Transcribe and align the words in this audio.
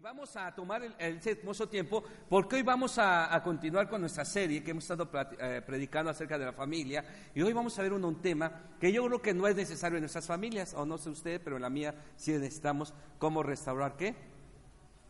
Y 0.00 0.02
vamos 0.02 0.34
a 0.34 0.50
tomar 0.54 0.82
el, 0.82 1.20
hermoso 1.22 1.68
tiempo 1.68 2.02
porque 2.26 2.56
hoy 2.56 2.62
vamos 2.62 2.96
a, 2.96 3.38
continuar 3.44 3.86
con 3.86 4.00
nuestra 4.00 4.24
serie 4.24 4.64
que 4.64 4.70
hemos 4.70 4.84
estado 4.84 5.06
eh, 5.38 5.60
predicando 5.66 6.10
acerca 6.10 6.38
de 6.38 6.46
la 6.46 6.54
familia 6.54 7.04
y 7.34 7.42
hoy 7.42 7.52
vamos 7.52 7.78
a 7.78 7.82
ver 7.82 7.92
un, 7.92 8.22
tema 8.22 8.50
que 8.80 8.90
yo 8.90 9.04
creo 9.04 9.20
que 9.20 9.34
no 9.34 9.46
es 9.46 9.54
necesario 9.54 9.98
en 9.98 10.04
nuestras 10.04 10.26
familias, 10.26 10.72
o 10.72 10.86
no 10.86 10.96
sé 10.96 11.10
usted, 11.10 11.42
pero 11.44 11.56
en 11.56 11.62
la 11.62 11.68
mía 11.68 11.94
sí 12.16 12.32
necesitamos 12.32 12.94
cómo 13.18 13.42
restaurar 13.42 13.98
qué? 13.98 14.14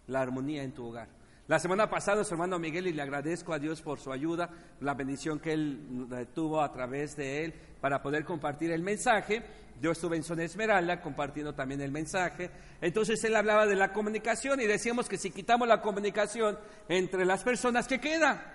La 0.09 0.23
armonía 0.23 0.65
en 0.65 0.73
tu 0.73 0.87
hogar. 0.87 1.20
La 1.51 1.59
semana 1.59 1.91
pasada, 1.91 2.23
su 2.23 2.33
hermano 2.35 2.61
Miguel, 2.61 2.87
y 2.87 2.93
le 2.93 3.03
agradezco 3.03 3.53
a 3.53 3.59
Dios 3.59 3.83
por 3.83 3.99
su 3.99 4.13
ayuda, 4.13 4.51
la 4.79 4.95
bendición 4.95 5.41
que 5.41 5.53
él 5.53 6.07
tuvo 6.33 6.61
a 6.63 6.73
través 6.73 7.17
de 7.17 7.45
él 7.45 7.55
para 7.81 8.01
poder 8.01 8.25
compartir 8.25 8.71
el 8.71 8.85
mensaje. 8.85 9.43
Yo 9.81 9.91
estuve 9.91 10.17
en 10.17 10.23
Zona 10.23 10.45
Esmeralda 10.45 11.01
compartiendo 11.01 11.53
también 11.53 11.81
el 11.81 11.91
mensaje. 11.91 12.53
Entonces 12.81 13.25
él 13.25 13.35
hablaba 13.35 13.67
de 13.67 13.75
la 13.75 13.93
comunicación 13.93 14.61
y 14.61 14.67
decíamos 14.67 15.09
que 15.09 15.19
si 15.19 15.33
quitamos 15.33 15.67
la 15.67 15.83
comunicación 15.83 16.57
entre 16.89 17.25
las 17.25 17.43
personas, 17.43 17.89
¿qué 17.89 17.99
queda? 17.99 18.55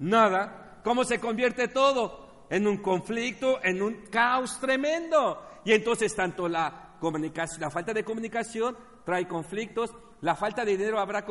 Nada. 0.00 0.80
¿Cómo 0.82 1.04
se 1.04 1.20
convierte 1.20 1.68
todo? 1.68 2.46
En 2.50 2.66
un 2.66 2.78
conflicto, 2.78 3.62
en 3.62 3.80
un 3.80 4.06
caos 4.10 4.58
tremendo. 4.58 5.40
Y 5.64 5.70
entonces 5.70 6.12
tanto 6.16 6.48
la 6.48 6.96
comunicación, 6.98 7.60
la 7.60 7.70
falta 7.70 7.94
de 7.94 8.02
comunicación 8.02 8.76
trae 9.04 9.28
conflictos, 9.28 9.94
la 10.20 10.34
falta 10.34 10.64
de 10.64 10.76
dinero 10.76 10.98
habrá 10.98 11.24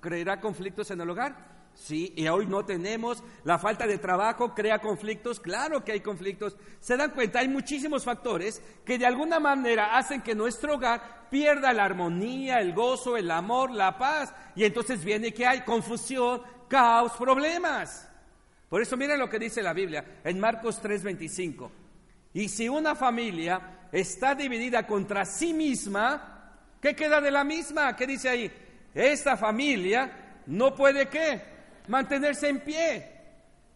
creerá 0.00 0.40
conflictos 0.40 0.90
en 0.90 1.00
el 1.00 1.10
hogar. 1.10 1.50
Sí, 1.74 2.12
y 2.16 2.28
hoy 2.28 2.46
no 2.46 2.64
tenemos. 2.64 3.22
La 3.44 3.58
falta 3.58 3.86
de 3.86 3.98
trabajo 3.98 4.54
crea 4.54 4.80
conflictos. 4.80 5.40
Claro 5.40 5.84
que 5.84 5.92
hay 5.92 6.00
conflictos. 6.00 6.56
Se 6.78 6.96
dan 6.96 7.12
cuenta, 7.12 7.38
hay 7.38 7.48
muchísimos 7.48 8.04
factores 8.04 8.62
que 8.84 8.98
de 8.98 9.06
alguna 9.06 9.40
manera 9.40 9.96
hacen 9.96 10.20
que 10.20 10.34
nuestro 10.34 10.74
hogar 10.74 11.28
pierda 11.30 11.72
la 11.72 11.84
armonía, 11.84 12.60
el 12.60 12.74
gozo, 12.74 13.16
el 13.16 13.30
amor, 13.30 13.70
la 13.70 13.96
paz. 13.96 14.34
Y 14.54 14.64
entonces 14.64 15.04
viene 15.04 15.32
que 15.32 15.46
hay 15.46 15.62
confusión, 15.62 16.42
caos, 16.68 17.12
problemas. 17.12 18.08
Por 18.68 18.82
eso 18.82 18.96
miren 18.96 19.18
lo 19.18 19.30
que 19.30 19.38
dice 19.38 19.62
la 19.62 19.72
Biblia 19.72 20.20
en 20.22 20.38
Marcos 20.38 20.80
3:25. 20.82 21.70
Y 22.34 22.48
si 22.48 22.68
una 22.68 22.94
familia 22.94 23.88
está 23.90 24.34
dividida 24.34 24.86
contra 24.86 25.24
sí 25.24 25.52
misma, 25.52 26.56
¿qué 26.80 26.94
queda 26.94 27.20
de 27.20 27.30
la 27.30 27.42
misma? 27.42 27.96
¿Qué 27.96 28.06
dice 28.06 28.28
ahí? 28.28 28.52
Esta 28.94 29.36
familia 29.36 30.42
no 30.46 30.74
puede 30.74 31.08
qué? 31.08 31.40
Mantenerse 31.88 32.48
en 32.48 32.60
pie. 32.60 33.20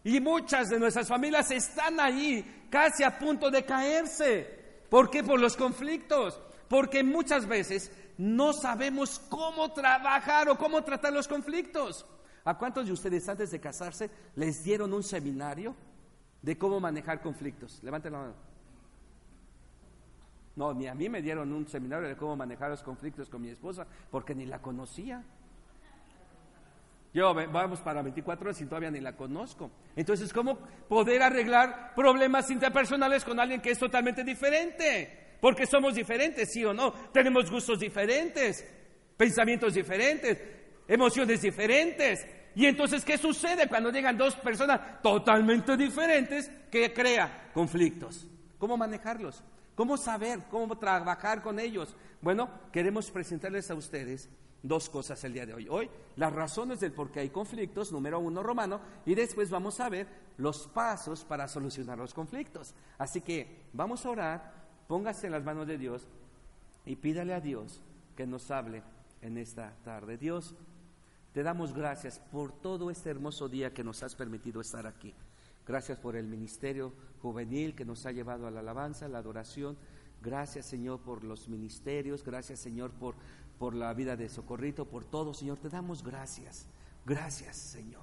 Y 0.04 0.20
muchas 0.20 0.68
de 0.68 0.78
nuestras 0.78 1.08
familias 1.08 1.50
están 1.50 1.98
ahí 2.00 2.66
casi 2.70 3.04
a 3.04 3.18
punto 3.18 3.50
de 3.50 3.64
caerse. 3.64 4.82
¿Por 4.90 5.10
qué? 5.10 5.24
Por 5.24 5.40
los 5.40 5.56
conflictos. 5.56 6.40
Porque 6.68 7.02
muchas 7.02 7.46
veces 7.46 7.90
no 8.18 8.52
sabemos 8.52 9.20
cómo 9.28 9.72
trabajar 9.72 10.48
o 10.48 10.58
cómo 10.58 10.82
tratar 10.82 11.12
los 11.12 11.28
conflictos. 11.28 12.06
¿A 12.44 12.58
cuántos 12.58 12.86
de 12.86 12.92
ustedes 12.92 13.28
antes 13.28 13.50
de 13.50 13.60
casarse 13.60 14.10
les 14.36 14.62
dieron 14.62 14.92
un 14.92 15.02
seminario 15.02 15.74
de 16.42 16.58
cómo 16.58 16.78
manejar 16.78 17.22
conflictos? 17.22 17.82
Levanten 17.82 18.12
la 18.12 18.18
mano. 18.18 18.53
No, 20.56 20.72
ni 20.72 20.86
a 20.86 20.94
mí 20.94 21.08
me 21.08 21.20
dieron 21.20 21.52
un 21.52 21.66
seminario 21.66 22.08
de 22.08 22.16
cómo 22.16 22.36
manejar 22.36 22.70
los 22.70 22.82
conflictos 22.82 23.28
con 23.28 23.42
mi 23.42 23.48
esposa, 23.48 23.86
porque 24.10 24.34
ni 24.34 24.46
la 24.46 24.60
conocía. 24.60 25.24
Yo 27.12 27.32
vamos 27.32 27.80
para 27.80 28.02
24 28.02 28.44
horas 28.44 28.60
y 28.60 28.66
todavía 28.66 28.90
ni 28.90 29.00
la 29.00 29.16
conozco. 29.16 29.70
Entonces, 29.94 30.32
¿cómo 30.32 30.58
poder 30.88 31.22
arreglar 31.22 31.94
problemas 31.94 32.50
interpersonales 32.50 33.24
con 33.24 33.38
alguien 33.38 33.60
que 33.60 33.70
es 33.70 33.78
totalmente 33.78 34.24
diferente? 34.24 35.36
Porque 35.40 35.64
somos 35.64 35.94
diferentes, 35.94 36.52
sí 36.52 36.64
o 36.64 36.72
no. 36.72 36.92
Tenemos 37.12 37.50
gustos 37.50 37.78
diferentes, 37.78 38.66
pensamientos 39.16 39.74
diferentes, 39.74 40.42
emociones 40.88 41.40
diferentes. 41.40 42.26
Y 42.56 42.66
entonces, 42.66 43.04
¿qué 43.04 43.16
sucede 43.16 43.68
cuando 43.68 43.90
llegan 43.90 44.18
dos 44.18 44.34
personas 44.36 45.00
totalmente 45.00 45.76
diferentes 45.76 46.50
que 46.70 46.92
crea 46.92 47.50
conflictos? 47.52 48.28
¿Cómo 48.58 48.76
manejarlos? 48.76 49.44
¿Cómo 49.74 49.96
saber? 49.96 50.44
¿Cómo 50.50 50.78
trabajar 50.78 51.42
con 51.42 51.58
ellos? 51.58 51.94
Bueno, 52.20 52.48
queremos 52.72 53.10
presentarles 53.10 53.70
a 53.70 53.74
ustedes 53.74 54.28
dos 54.62 54.88
cosas 54.88 55.22
el 55.24 55.34
día 55.34 55.44
de 55.44 55.54
hoy. 55.54 55.68
Hoy, 55.68 55.90
las 56.16 56.32
razones 56.32 56.80
del 56.80 56.92
por 56.92 57.10
qué 57.10 57.20
hay 57.20 57.30
conflictos, 57.30 57.92
número 57.92 58.18
uno 58.18 58.42
romano, 58.42 58.80
y 59.04 59.14
después 59.14 59.50
vamos 59.50 59.78
a 59.80 59.88
ver 59.88 60.06
los 60.38 60.66
pasos 60.68 61.24
para 61.24 61.48
solucionar 61.48 61.98
los 61.98 62.14
conflictos. 62.14 62.74
Así 62.98 63.20
que 63.20 63.66
vamos 63.72 64.06
a 64.06 64.10
orar, 64.10 64.52
póngase 64.88 65.26
en 65.26 65.32
las 65.32 65.44
manos 65.44 65.66
de 65.66 65.76
Dios 65.76 66.08
y 66.86 66.96
pídale 66.96 67.34
a 67.34 67.40
Dios 67.40 67.82
que 68.16 68.26
nos 68.26 68.50
hable 68.50 68.82
en 69.20 69.38
esta 69.38 69.74
tarde. 69.84 70.16
Dios, 70.16 70.54
te 71.32 71.42
damos 71.42 71.74
gracias 71.74 72.20
por 72.32 72.52
todo 72.52 72.90
este 72.90 73.10
hermoso 73.10 73.48
día 73.48 73.74
que 73.74 73.84
nos 73.84 74.02
has 74.02 74.14
permitido 74.14 74.60
estar 74.60 74.86
aquí. 74.86 75.14
Gracias 75.66 75.98
por 75.98 76.16
el 76.16 76.26
ministerio 76.26 76.92
juvenil 77.22 77.74
que 77.74 77.84
nos 77.84 78.04
ha 78.06 78.12
llevado 78.12 78.46
a 78.46 78.50
la 78.50 78.60
alabanza, 78.60 79.08
la 79.08 79.18
adoración. 79.18 79.76
Gracias, 80.22 80.66
Señor, 80.66 81.00
por 81.00 81.24
los 81.24 81.48
ministerios. 81.48 82.22
Gracias, 82.22 82.60
Señor, 82.60 82.90
por, 82.92 83.14
por 83.58 83.74
la 83.74 83.92
vida 83.94 84.16
de 84.16 84.28
Socorrito, 84.28 84.86
por 84.86 85.04
todo, 85.04 85.32
Señor. 85.32 85.58
Te 85.58 85.68
damos 85.70 86.02
gracias. 86.02 86.66
Gracias, 87.06 87.56
Señor. 87.56 88.02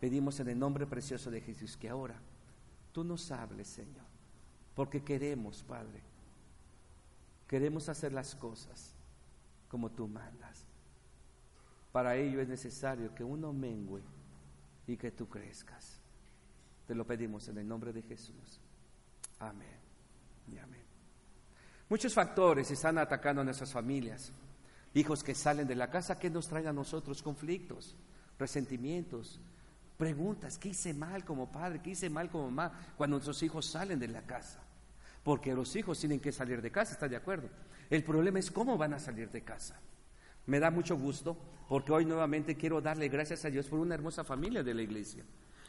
Pedimos 0.00 0.38
en 0.40 0.48
el 0.48 0.58
nombre 0.58 0.86
precioso 0.86 1.30
de 1.30 1.40
Jesús 1.40 1.76
que 1.76 1.88
ahora 1.88 2.20
tú 2.92 3.04
nos 3.04 3.30
hables, 3.30 3.68
Señor, 3.68 4.04
porque 4.74 5.02
queremos, 5.02 5.62
Padre, 5.62 6.02
queremos 7.48 7.88
hacer 7.88 8.12
las 8.12 8.34
cosas 8.34 8.94
como 9.68 9.90
tú 9.90 10.06
mandas. 10.06 10.66
Para 11.90 12.16
ello 12.16 12.40
es 12.40 12.48
necesario 12.48 13.14
que 13.14 13.24
uno 13.24 13.52
mengue 13.52 14.02
y 14.86 14.96
que 14.96 15.10
tú 15.10 15.28
crezcas. 15.28 16.03
Te 16.86 16.94
lo 16.94 17.06
pedimos 17.06 17.48
en 17.48 17.58
el 17.58 17.68
nombre 17.68 17.92
de 17.92 18.02
Jesús. 18.02 18.60
Amén 19.38 19.78
y 20.52 20.58
amén. 20.58 20.82
Muchos 21.88 22.14
factores 22.14 22.70
están 22.70 22.98
atacando 22.98 23.40
a 23.40 23.44
nuestras 23.44 23.72
familias. 23.72 24.32
Hijos 24.94 25.24
que 25.24 25.34
salen 25.34 25.66
de 25.66 25.74
la 25.74 25.90
casa, 25.90 26.18
que 26.18 26.30
nos 26.30 26.48
traen 26.48 26.68
a 26.68 26.72
nosotros 26.72 27.22
conflictos, 27.22 27.96
resentimientos, 28.38 29.40
preguntas, 29.96 30.58
¿qué 30.58 30.70
hice 30.70 30.94
mal 30.94 31.24
como 31.24 31.50
padre? 31.50 31.80
¿Qué 31.82 31.90
hice 31.90 32.08
mal 32.10 32.30
como 32.30 32.50
mamá? 32.50 32.72
Cuando 32.96 33.16
nuestros 33.16 33.42
hijos 33.42 33.66
salen 33.66 33.98
de 33.98 34.08
la 34.08 34.22
casa. 34.22 34.62
Porque 35.22 35.54
los 35.54 35.74
hijos 35.74 35.98
tienen 35.98 36.20
que 36.20 36.32
salir 36.32 36.60
de 36.60 36.70
casa, 36.70 36.92
¿está 36.92 37.08
de 37.08 37.16
acuerdo? 37.16 37.48
El 37.90 38.04
problema 38.04 38.38
es 38.38 38.50
cómo 38.50 38.76
van 38.76 38.94
a 38.94 38.98
salir 38.98 39.30
de 39.30 39.42
casa. 39.42 39.80
Me 40.46 40.60
da 40.60 40.70
mucho 40.70 40.96
gusto 40.96 41.36
porque 41.68 41.92
hoy 41.92 42.04
nuevamente 42.04 42.56
quiero 42.56 42.80
darle 42.80 43.08
gracias 43.08 43.44
a 43.44 43.50
Dios 43.50 43.66
por 43.66 43.78
una 43.78 43.94
hermosa 43.94 44.24
familia 44.24 44.62
de 44.62 44.74
la 44.74 44.82
iglesia. 44.82 45.24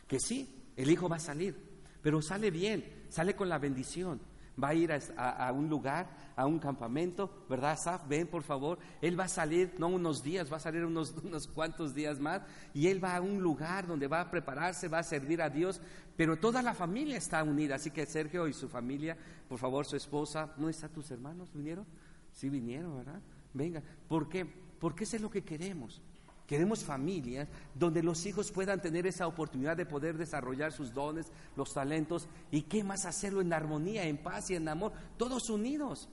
Que 0.08 0.20
sí, 0.20 0.65
el 0.76 0.92
hijo 0.92 1.10
va 1.10 1.18
a 1.18 1.20
salir, 1.20 1.56
pero 2.02 2.22
sale 2.22 2.52
bien, 2.52 2.86
sale 3.10 3.36
con 3.36 3.50
la 3.50 3.58
bendición. 3.58 4.20
Va 4.62 4.70
a 4.70 4.74
ir 4.74 4.90
a, 5.18 5.52
un 5.52 5.68
lugar, 5.68 6.08
a 6.36 6.46
un 6.46 6.60
campamento, 6.60 7.46
¿verdad, 7.50 7.78
Saf? 7.78 8.08
Ven, 8.08 8.28
por 8.28 8.42
favor. 8.42 8.80
Él 9.02 9.20
va 9.20 9.26
a 9.26 9.28
salir, 9.28 9.74
no 9.78 9.90
unos 9.90 10.24
días, 10.24 10.50
va 10.52 10.58
a 10.58 10.62
salir 10.62 10.86
unos, 10.86 11.14
unos 11.24 11.48
cuantos 11.48 11.94
días 11.94 12.20
más. 12.20 12.42
Y 12.74 12.88
él 12.88 13.04
va 13.04 13.18
a 13.18 13.22
un 13.22 13.42
lugar 13.42 13.86
donde 13.86 14.08
va 14.08 14.22
a 14.22 14.32
prepararse, 14.32 14.88
va 14.88 15.00
a 15.00 15.04
servir 15.04 15.42
a 15.42 15.50
Dios. 15.50 15.82
Pero 16.16 16.38
toda 16.38 16.62
la 16.62 16.74
familia 16.74 17.18
está 17.18 17.44
unida. 17.44 17.76
Así 17.76 17.92
que 17.92 18.06
Sergio 18.06 18.48
y 18.48 18.54
su 18.54 18.70
familia, 18.70 19.18
por 19.50 19.60
favor, 19.60 19.86
su 19.86 19.98
esposa. 19.98 20.54
¿No 20.56 20.70
están 20.70 20.92
tus 20.92 21.12
hermanos? 21.12 21.52
¿Vinieron? 21.54 21.86
Sí, 22.32 22.50
vinieron, 22.50 22.96
¿verdad? 22.96 23.20
Venga. 23.54 23.84
¿Por 24.08 24.30
qué? 24.30 24.46
Porque 24.80 25.04
eso 25.04 25.18
es 25.18 25.22
lo 25.22 25.30
que 25.30 25.44
queremos. 25.44 26.02
Queremos 26.48 26.84
familias 26.84 27.48
donde 27.74 28.04
los 28.04 28.26
hijos 28.26 28.52
puedan 28.52 28.82
tener 28.82 29.08
esa 29.08 29.28
oportunidad 29.28 29.76
de 29.76 29.86
poder 29.86 30.18
desarrollar 30.18 30.72
sus 30.72 30.94
dones, 30.94 31.32
los 31.56 31.74
talentos 31.74 32.28
y 32.52 32.64
qué 32.64 32.84
más 32.84 33.06
hacerlo 33.06 33.42
en 33.42 33.52
armonía, 33.52 34.04
en 34.04 34.18
paz 34.18 34.52
y 34.52 34.56
en 34.56 34.68
amor, 34.68 34.94
todos 35.18 35.50
unidos. 35.50 36.08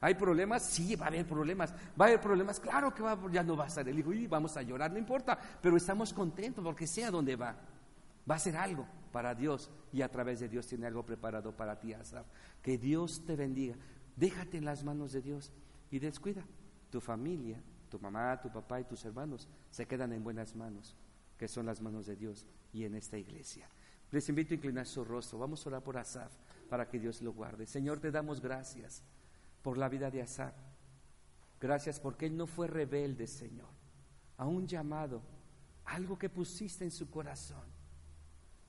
¿Hay 0.00 0.14
problemas? 0.14 0.64
Sí, 0.64 0.94
va 0.94 1.06
a 1.06 1.08
haber 1.08 1.26
problemas. 1.26 1.72
¿Va 2.00 2.04
a 2.04 2.08
haber 2.08 2.20
problemas? 2.20 2.60
Claro 2.60 2.94
que 2.94 3.02
va, 3.02 3.18
ya 3.32 3.42
no 3.42 3.56
va 3.56 3.64
a 3.64 3.68
estar 3.68 3.88
el 3.88 3.98
hijo 3.98 4.12
y 4.12 4.26
vamos 4.26 4.56
a 4.56 4.62
llorar, 4.62 4.92
no 4.92 4.98
importa, 4.98 5.38
pero 5.60 5.76
estamos 5.76 6.12
contentos 6.12 6.64
porque 6.64 6.86
sea 6.86 7.10
donde 7.10 7.34
va. 7.34 7.56
Va 8.30 8.34
a 8.34 8.38
ser 8.38 8.56
algo 8.56 8.86
para 9.10 9.34
Dios 9.34 9.70
y 9.92 10.02
a 10.02 10.08
través 10.08 10.40
de 10.40 10.48
Dios 10.48 10.66
tiene 10.66 10.86
algo 10.86 11.04
preparado 11.04 11.56
para 11.56 11.80
ti, 11.80 11.94
Asaf. 11.94 12.26
Que 12.62 12.78
Dios 12.78 13.24
te 13.26 13.34
bendiga. 13.36 13.74
Déjate 14.16 14.58
en 14.58 14.64
las 14.64 14.84
manos 14.84 15.12
de 15.12 15.22
Dios 15.22 15.50
y 15.90 15.98
descuida 15.98 16.44
tu 16.90 17.00
familia, 17.00 17.60
tu 17.88 17.98
mamá, 17.98 18.40
tu 18.40 18.50
papá 18.50 18.80
y 18.80 18.84
tus 18.84 19.04
hermanos 19.04 19.48
se 19.70 19.86
quedan 19.86 20.12
en 20.12 20.22
buenas 20.22 20.54
manos, 20.54 20.96
que 21.36 21.48
son 21.48 21.66
las 21.66 21.80
manos 21.80 22.06
de 22.06 22.16
Dios 22.16 22.46
y 22.72 22.84
en 22.84 22.94
esta 22.94 23.18
iglesia. 23.18 23.68
Les 24.10 24.28
invito 24.28 24.54
a 24.54 24.56
inclinar 24.56 24.86
su 24.86 25.04
rostro. 25.04 25.38
Vamos 25.38 25.64
a 25.64 25.68
orar 25.68 25.82
por 25.82 25.96
Asaf 25.96 26.32
para 26.68 26.88
que 26.88 26.98
Dios 26.98 27.20
lo 27.20 27.32
guarde. 27.32 27.66
Señor, 27.66 28.00
te 28.00 28.10
damos 28.10 28.40
gracias 28.40 29.02
por 29.62 29.76
la 29.76 29.88
vida 29.88 30.10
de 30.10 30.22
Asaf. 30.22 30.54
Gracias 31.60 31.98
porque 32.00 32.26
él 32.26 32.36
no 32.36 32.46
fue 32.46 32.68
rebelde, 32.68 33.26
Señor, 33.26 33.68
a 34.36 34.46
un 34.46 34.66
llamado, 34.66 35.20
algo 35.84 36.18
que 36.18 36.28
pusiste 36.28 36.84
en 36.84 36.92
su 36.92 37.10
corazón. 37.10 37.66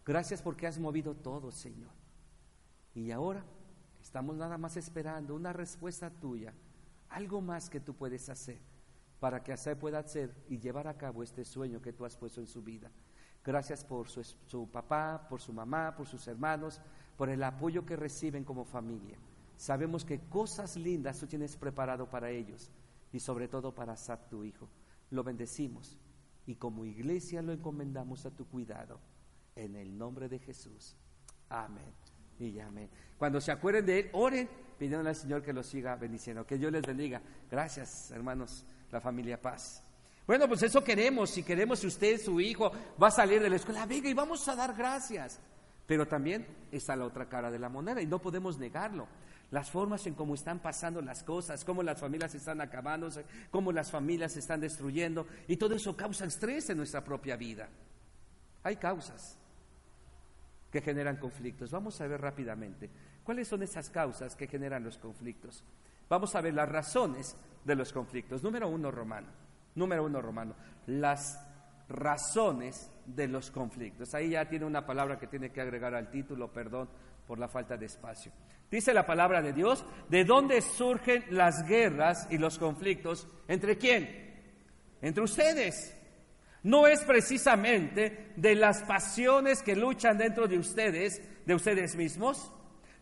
Gracias 0.06 0.42
porque 0.42 0.66
has 0.66 0.80
movido 0.80 1.14
todo, 1.16 1.52
Señor. 1.52 1.92
Y 2.96 3.12
ahora 3.12 3.46
estamos 4.02 4.36
nada 4.36 4.58
más 4.58 4.76
esperando 4.76 5.36
una 5.36 5.54
respuesta 5.54 6.10
tuya, 6.10 6.54
algo 7.10 7.42
más 7.42 7.70
que 7.70 7.80
tú 7.80 7.94
puedes 7.94 8.28
hacer 8.30 8.60
para 9.20 9.44
que 9.44 9.54
así 9.54 9.76
pueda 9.76 10.00
hacer 10.00 10.34
y 10.48 10.60
llevar 10.60 10.88
a 10.88 10.98
cabo 10.98 11.24
este 11.24 11.44
sueño 11.44 11.82
que 11.82 11.94
tú 11.94 12.06
has 12.06 12.16
puesto 12.16 12.40
en 12.40 12.48
su 12.48 12.62
vida. 12.62 12.90
Gracias 13.44 13.84
por 13.84 14.08
su, 14.10 14.24
su, 14.24 14.70
papá, 14.70 15.28
por 15.30 15.42
su 15.42 15.54
mamá, 15.54 15.96
por 15.96 16.08
sus 16.08 16.28
hermanos, 16.28 16.82
por 17.18 17.30
el 17.30 17.44
apoyo 17.44 17.86
que 17.86 17.96
reciben 17.96 18.44
como 18.44 18.66
familia. 18.66 19.18
Sabemos 19.58 20.06
que 20.06 20.20
cosas 20.20 20.78
lindas 20.78 21.20
tú 21.20 21.28
tienes 21.28 21.58
preparado 21.58 22.10
para 22.10 22.30
ellos 22.30 22.72
y 23.12 23.20
sobre 23.20 23.48
todo 23.48 23.74
para 23.74 23.96
Sat, 23.96 24.30
tu 24.30 24.44
hijo. 24.44 24.70
Lo 25.12 25.24
bendecimos 25.24 25.98
y 26.46 26.56
como 26.56 26.86
iglesia 26.86 27.42
lo 27.42 27.52
encomendamos 27.52 28.26
a 28.26 28.32
tu 28.32 28.48
cuidado. 28.48 29.00
En 29.56 29.76
el 29.76 29.98
nombre 29.98 30.30
de 30.30 30.40
Jesús. 30.40 30.96
Amén. 31.50 31.92
Y 32.40 32.58
amén. 32.60 32.90
Cuando 33.18 33.42
se 33.42 33.52
acuerden 33.52 33.86
de 33.86 34.00
él, 34.00 34.10
oren 34.14 34.50
pidiendo 34.78 35.08
al 35.08 35.16
Señor 35.16 35.44
que 35.44 35.52
los 35.52 35.66
siga 35.66 35.96
bendiciendo. 35.96 36.46
Que 36.46 36.58
Dios 36.58 36.72
les 36.72 36.84
bendiga. 36.84 37.22
Gracias, 37.52 38.12
hermanos, 38.12 38.66
la 38.92 39.02
familia 39.02 39.42
Paz. 39.42 39.84
Bueno, 40.26 40.48
pues 40.48 40.62
eso 40.64 40.84
queremos. 40.84 41.32
Si 41.32 41.42
queremos, 41.42 41.80
si 41.80 41.88
usted, 41.88 42.20
su 42.20 42.40
hijo, 42.40 42.72
va 43.02 43.08
a 43.08 43.12
salir 43.12 43.42
de 43.42 43.50
la 43.50 43.56
escuela, 43.56 43.86
venga 43.86 44.10
y 44.10 44.14
vamos 44.14 44.48
a 44.48 44.56
dar 44.56 44.76
gracias. 44.76 45.40
Pero 45.88 46.08
también 46.08 46.46
está 46.72 46.96
la 46.96 47.06
otra 47.06 47.28
cara 47.28 47.50
de 47.50 47.58
la 47.58 47.68
moneda 47.68 48.00
y 48.00 48.06
no 48.06 48.20
podemos 48.20 48.60
negarlo. 48.60 49.08
Las 49.50 49.72
formas 49.72 50.06
en 50.06 50.14
cómo 50.14 50.36
están 50.36 50.60
pasando 50.60 51.02
las 51.02 51.24
cosas, 51.24 51.66
cómo 51.66 51.82
las 51.82 52.00
familias 52.00 52.36
están 52.36 52.62
acabándose, 52.62 53.26
cómo 53.50 53.72
las 53.72 53.90
familias 53.90 54.34
se 54.34 54.40
están 54.40 54.60
destruyendo 54.60 55.26
y 55.48 55.58
todo 55.58 55.74
eso 55.74 55.98
causa 55.98 56.26
estrés 56.26 56.70
en 56.70 56.78
nuestra 56.78 57.04
propia 57.04 57.36
vida. 57.36 57.68
Hay 58.62 58.76
causas 58.76 59.36
que 60.72 60.82
generan 60.82 61.18
conflictos. 61.18 61.72
Vamos 61.72 62.00
a 62.02 62.08
ver 62.08 62.22
rápidamente 62.22 62.88
cuáles 63.24 63.48
son 63.48 63.64
esas 63.64 63.90
causas 63.90 64.36
que 64.36 64.48
generan 64.48 64.84
los 64.84 65.00
conflictos. 65.00 65.64
Vamos 66.10 66.36
a 66.36 66.42
ver 66.42 66.54
las 66.54 66.68
razones 66.68 67.38
de 67.64 67.76
los 67.76 67.94
conflictos. 67.94 68.44
Número 68.44 68.68
uno, 68.68 68.92
romano. 68.92 69.28
Número 69.76 70.04
uno, 70.04 70.22
romano. 70.22 70.56
Las 70.88 71.40
razones 71.88 72.92
de 73.06 73.28
los 73.28 73.52
conflictos. 73.52 74.14
Ahí 74.14 74.32
ya 74.32 74.48
tiene 74.48 74.66
una 74.66 74.86
palabra 74.86 75.20
que 75.20 75.28
tiene 75.28 75.52
que 75.52 75.62
agregar 75.62 75.94
al 75.94 76.10
título, 76.10 76.52
perdón 76.52 76.90
por 77.28 77.40
la 77.40 77.48
falta 77.48 77.78
de 77.78 77.86
espacio. 77.86 78.32
Dice 78.72 78.94
la 78.94 79.06
palabra 79.06 79.42
de 79.42 79.54
Dios, 79.54 79.86
¿de 80.10 80.26
dónde 80.26 80.62
surgen 80.62 81.26
las 81.30 81.68
guerras 81.68 82.28
y 82.30 82.38
los 82.38 82.60
conflictos? 82.60 83.28
¿Entre 83.48 83.78
quién? 83.78 84.30
Entre 85.02 85.24
ustedes 85.24 85.96
no 86.64 86.88
es 86.88 87.04
precisamente 87.04 88.34
de 88.36 88.56
las 88.56 88.84
pasiones 88.84 89.64
que 89.64 89.76
luchan 89.76 90.18
dentro 90.18 90.48
de 90.48 90.58
ustedes, 90.58 91.22
de 91.46 91.56
ustedes 91.56 91.96
mismos. 91.96 92.52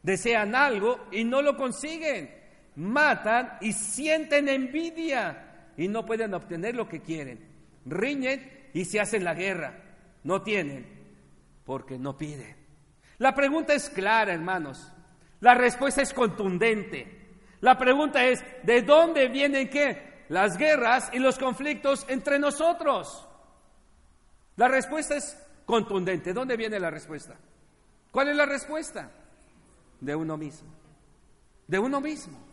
Desean 0.04 0.56
algo 0.56 1.08
y 1.12 1.24
no 1.24 1.42
lo 1.42 1.58
consiguen. 1.58 2.37
Matan 2.78 3.58
y 3.60 3.74
sienten 3.74 4.48
envidia 4.48 5.72
y 5.76 5.88
no 5.88 6.06
pueden 6.06 6.34
obtener 6.36 6.76
lo 6.76 6.88
que 6.88 7.02
quieren. 7.02 7.44
Riñen 7.86 8.70
y 8.74 8.86
se 8.86 9.00
hacen 9.00 9.24
la 9.24 9.34
guerra. 9.34 9.74
No 10.24 10.44
tienen 10.44 10.86
porque 11.66 11.98
no 11.98 12.16
piden. 12.16 12.56
La 13.18 13.34
pregunta 13.34 13.74
es 13.74 13.90
clara, 13.90 14.32
hermanos. 14.32 14.92
La 15.40 15.56
respuesta 15.56 16.04
es 16.04 16.14
contundente. 16.14 17.18
La 17.62 17.80
pregunta 17.80 18.24
es, 18.24 18.44
¿de 18.64 18.84
dónde 18.84 19.28
vienen 19.28 19.70
qué? 19.70 20.26
Las 20.30 20.56
guerras 20.58 21.10
y 21.14 21.18
los 21.18 21.40
conflictos 21.40 22.06
entre 22.10 22.38
nosotros. 22.38 23.28
La 24.56 24.68
respuesta 24.68 25.16
es 25.16 25.36
contundente. 25.66 26.32
¿Dónde 26.32 26.56
viene 26.56 26.80
la 26.80 26.92
respuesta? 26.92 27.36
¿Cuál 28.12 28.30
es 28.30 28.36
la 28.36 28.46
respuesta? 28.46 29.10
De 30.00 30.16
uno 30.16 30.38
mismo. 30.38 30.70
De 31.68 31.80
uno 31.80 32.00
mismo. 32.00 32.47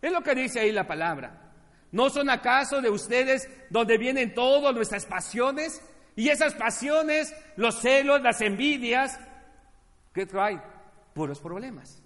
Es 0.00 0.12
lo 0.12 0.22
que 0.22 0.34
dice 0.34 0.60
ahí 0.60 0.72
la 0.72 0.86
palabra. 0.86 1.52
¿No 1.92 2.08
son 2.08 2.30
acaso 2.30 2.80
de 2.80 2.90
ustedes 2.90 3.48
donde 3.68 3.98
vienen 3.98 4.34
todas 4.34 4.74
nuestras 4.74 5.06
pasiones? 5.06 5.82
Y 6.16 6.28
esas 6.28 6.54
pasiones, 6.54 7.34
los 7.56 7.80
celos, 7.80 8.20
las 8.22 8.40
envidias, 8.40 9.18
¿qué 10.12 10.26
traen? 10.26 10.62
Puros 11.14 11.40
problemas. 11.40 12.02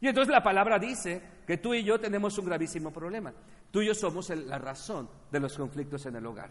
Y 0.00 0.08
entonces 0.08 0.32
la 0.32 0.42
palabra 0.42 0.78
dice 0.78 1.22
que 1.46 1.58
tú 1.58 1.74
y 1.74 1.84
yo 1.84 2.00
tenemos 2.00 2.36
un 2.38 2.46
gravísimo 2.46 2.90
problema. 2.90 3.32
Tú 3.70 3.82
y 3.82 3.86
yo 3.86 3.94
somos 3.94 4.30
la 4.30 4.58
razón 4.58 5.08
de 5.30 5.40
los 5.40 5.56
conflictos 5.56 6.06
en 6.06 6.16
el 6.16 6.26
hogar. 6.26 6.50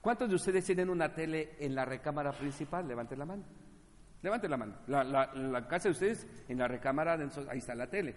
¿Cuántos 0.00 0.28
de 0.30 0.36
ustedes 0.36 0.64
tienen 0.64 0.88
una 0.88 1.12
tele 1.12 1.56
en 1.58 1.74
la 1.74 1.84
recámara 1.84 2.32
principal? 2.32 2.88
Levanten 2.88 3.18
la 3.18 3.26
mano. 3.26 3.44
Levanten 4.22 4.50
la 4.50 4.56
mano. 4.56 4.74
La, 4.86 5.66
casa 5.68 5.88
de 5.88 5.92
ustedes, 5.92 6.26
en 6.48 6.58
la 6.58 6.68
recámara, 6.68 7.18
ahí 7.48 7.58
está 7.58 7.74
la 7.74 7.88
tele. 7.88 8.14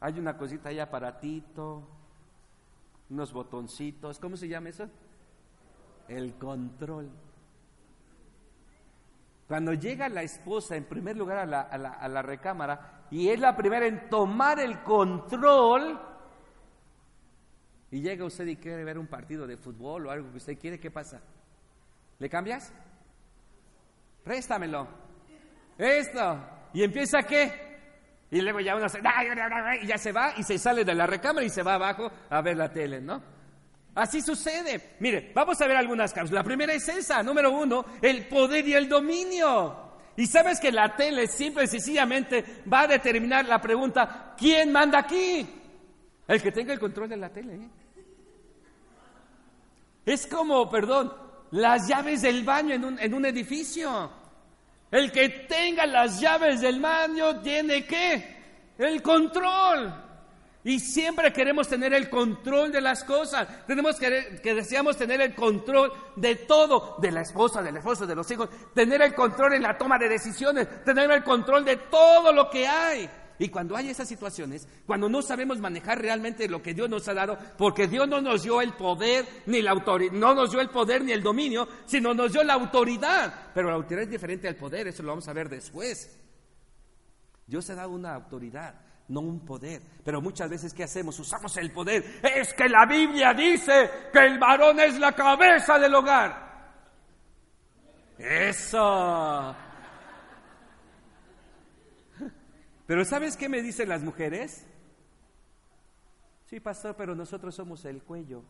Hay 0.00 0.18
una 0.18 0.36
cosita 0.36 0.68
ahí, 0.68 0.78
aparatito, 0.78 1.82
unos 3.10 3.32
botoncitos. 3.32 4.18
¿Cómo 4.18 4.36
se 4.36 4.48
llama 4.48 4.70
eso? 4.70 4.88
El 6.08 6.34
control. 6.34 7.10
Cuando 9.46 9.72
llega 9.74 10.08
la 10.08 10.22
esposa 10.22 10.74
en 10.74 10.84
primer 10.84 11.16
lugar 11.16 11.38
a 11.38 11.46
la, 11.46 11.60
a 11.60 12.08
la 12.08 12.22
recámara 12.22 13.06
y 13.12 13.28
es 13.28 13.38
la 13.38 13.56
primera 13.56 13.86
en 13.86 14.10
tomar 14.10 14.58
el 14.58 14.82
control, 14.82 16.00
y 17.90 18.00
llega 18.00 18.24
usted 18.24 18.46
y 18.48 18.56
quiere 18.56 18.82
ver 18.82 18.98
un 18.98 19.06
partido 19.06 19.46
de 19.46 19.56
fútbol 19.56 20.06
o 20.06 20.10
algo 20.10 20.30
que 20.32 20.38
usted 20.38 20.58
quiere, 20.58 20.80
¿qué 20.80 20.90
pasa? 20.90 21.22
¿Le 22.18 22.28
cambias? 22.28 22.72
Préstamelo. 24.24 24.88
Esto. 25.78 26.38
¿Y 26.72 26.82
empieza 26.82 27.22
qué? 27.22 27.66
Y 28.30 28.40
luego 28.40 28.60
ya 28.60 28.76
uno 28.76 28.88
se... 28.88 29.00
Y 29.82 29.86
ya 29.86 29.98
se 29.98 30.12
va 30.12 30.34
y 30.36 30.42
se 30.42 30.58
sale 30.58 30.84
de 30.84 30.94
la 30.94 31.06
recámara 31.06 31.44
y 31.46 31.50
se 31.50 31.62
va 31.62 31.74
abajo 31.74 32.10
a 32.28 32.40
ver 32.40 32.56
la 32.56 32.72
tele, 32.72 33.00
¿no? 33.00 33.22
Así 33.94 34.20
sucede. 34.20 34.96
Mire, 35.00 35.32
vamos 35.34 35.60
a 35.60 35.66
ver 35.66 35.76
algunas 35.76 36.12
causas. 36.12 36.32
La 36.32 36.44
primera 36.44 36.72
es 36.72 36.88
esa, 36.88 37.22
número 37.22 37.50
uno, 37.50 37.86
el 38.02 38.26
poder 38.26 38.66
y 38.66 38.74
el 38.74 38.88
dominio. 38.88 39.84
Y 40.16 40.26
sabes 40.26 40.60
que 40.60 40.72
la 40.72 40.96
tele 40.96 41.26
simple 41.26 41.64
y 41.64 41.66
sencillamente 41.66 42.62
va 42.70 42.82
a 42.82 42.86
determinar 42.88 43.44
la 43.46 43.60
pregunta, 43.60 44.34
¿quién 44.36 44.72
manda 44.72 44.98
aquí? 44.98 45.46
El 46.26 46.42
que 46.42 46.52
tenga 46.52 46.72
el 46.72 46.80
control 46.80 47.08
de 47.08 47.16
la 47.16 47.30
tele. 47.30 47.54
¿eh? 47.54 47.70
Es 50.04 50.26
como, 50.26 50.70
perdón, 50.70 51.12
las 51.52 51.88
llaves 51.88 52.22
del 52.22 52.44
baño 52.44 52.74
en 52.74 52.84
un, 52.84 52.98
en 52.98 53.14
un 53.14 53.24
edificio. 53.24 54.10
El 54.90 55.10
que 55.12 55.28
tenga 55.28 55.86
las 55.86 56.20
llaves 56.20 56.60
del 56.60 56.80
baño 56.80 57.40
tiene 57.40 57.84
que 57.86 58.36
el 58.78 59.02
control. 59.02 60.02
Y 60.64 60.80
siempre 60.80 61.32
queremos 61.32 61.68
tener 61.68 61.94
el 61.94 62.10
control 62.10 62.72
de 62.72 62.80
las 62.80 63.04
cosas. 63.04 63.46
Tenemos 63.66 64.00
que, 64.00 64.40
que 64.42 64.54
deseamos 64.54 64.96
tener 64.96 65.20
el 65.20 65.32
control 65.32 65.92
de 66.16 66.34
todo, 66.34 66.96
de 67.00 67.12
la 67.12 67.20
esposa, 67.20 67.62
del 67.62 67.76
esposo, 67.76 68.04
de 68.04 68.16
los 68.16 68.28
hijos, 68.32 68.48
tener 68.74 69.00
el 69.00 69.14
control 69.14 69.54
en 69.54 69.62
la 69.62 69.78
toma 69.78 69.96
de 69.96 70.08
decisiones, 70.08 70.84
tener 70.84 71.08
el 71.10 71.22
control 71.22 71.64
de 71.64 71.76
todo 71.76 72.32
lo 72.32 72.50
que 72.50 72.66
hay. 72.66 73.08
Y 73.38 73.48
cuando 73.48 73.76
hay 73.76 73.90
esas 73.90 74.08
situaciones, 74.08 74.66
cuando 74.86 75.08
no 75.08 75.20
sabemos 75.20 75.58
manejar 75.58 76.00
realmente 76.00 76.48
lo 76.48 76.62
que 76.62 76.74
Dios 76.74 76.88
nos 76.88 77.06
ha 77.08 77.14
dado, 77.14 77.38
porque 77.58 77.86
Dios 77.86 78.08
no 78.08 78.20
nos 78.20 78.42
dio 78.42 78.60
el 78.60 78.72
poder 78.72 79.26
ni 79.46 79.60
la 79.60 79.72
autoridad, 79.72 80.12
no 80.12 80.34
nos 80.34 80.50
dio 80.50 80.60
el 80.60 80.70
poder 80.70 81.04
ni 81.04 81.12
el 81.12 81.22
dominio, 81.22 81.68
sino 81.84 82.14
nos 82.14 82.32
dio 82.32 82.42
la 82.42 82.54
autoridad. 82.54 83.50
Pero 83.54 83.68
la 83.68 83.74
autoridad 83.74 84.04
es 84.04 84.10
diferente 84.10 84.48
al 84.48 84.56
poder, 84.56 84.88
eso 84.88 85.02
lo 85.02 85.10
vamos 85.10 85.28
a 85.28 85.32
ver 85.32 85.48
después. 85.48 86.18
Dios 87.46 87.68
ha 87.70 87.74
dado 87.74 87.90
una 87.90 88.14
autoridad, 88.14 88.74
no 89.08 89.20
un 89.20 89.44
poder. 89.44 89.82
Pero 90.02 90.20
muchas 90.20 90.48
veces, 90.48 90.72
¿qué 90.72 90.84
hacemos? 90.84 91.18
Usamos 91.18 91.56
el 91.58 91.70
poder. 91.70 92.20
Es 92.22 92.54
que 92.54 92.68
la 92.68 92.86
Biblia 92.86 93.34
dice 93.34 93.90
que 94.12 94.18
el 94.18 94.38
varón 94.38 94.80
es 94.80 94.98
la 94.98 95.12
cabeza 95.12 95.78
del 95.78 95.94
hogar. 95.94 96.46
Eso. 98.18 99.54
Pero 102.86 103.04
¿sabes 103.04 103.36
qué 103.36 103.48
me 103.48 103.62
dicen 103.62 103.88
las 103.88 104.02
mujeres? 104.02 104.64
Sí, 106.46 106.60
pastor, 106.60 106.94
pero 106.96 107.14
nosotros 107.14 107.54
somos 107.54 107.84
el 107.84 108.02
cuello. 108.02 108.42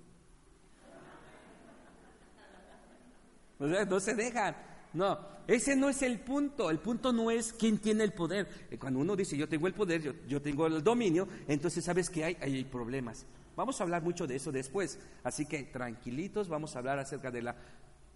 no 3.58 4.00
se 4.00 4.14
dejan. 4.14 4.54
No, 4.92 5.18
ese 5.46 5.76
no 5.76 5.88
es 5.88 6.02
el 6.02 6.20
punto. 6.20 6.70
El 6.70 6.78
punto 6.78 7.12
no 7.12 7.30
es 7.30 7.52
quién 7.52 7.78
tiene 7.78 8.04
el 8.04 8.12
poder. 8.12 8.48
Eh, 8.70 8.78
cuando 8.78 9.00
uno 9.00 9.16
dice 9.16 9.36
yo 9.36 9.48
tengo 9.48 9.66
el 9.66 9.74
poder, 9.74 10.02
yo, 10.02 10.12
yo 10.26 10.40
tengo 10.40 10.66
el 10.66 10.82
dominio, 10.82 11.28
entonces 11.48 11.84
sabes 11.84 12.10
que 12.10 12.24
hay, 12.24 12.36
hay 12.40 12.64
problemas. 12.64 13.26
Vamos 13.56 13.80
a 13.80 13.84
hablar 13.84 14.02
mucho 14.02 14.26
de 14.26 14.36
eso 14.36 14.52
después. 14.52 14.98
Así 15.24 15.46
que 15.46 15.64
tranquilitos, 15.64 16.48
vamos 16.48 16.76
a 16.76 16.78
hablar 16.78 16.98
acerca 16.98 17.30
de 17.30 17.42
la 17.42 17.56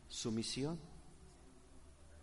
sumisión. 0.09 0.79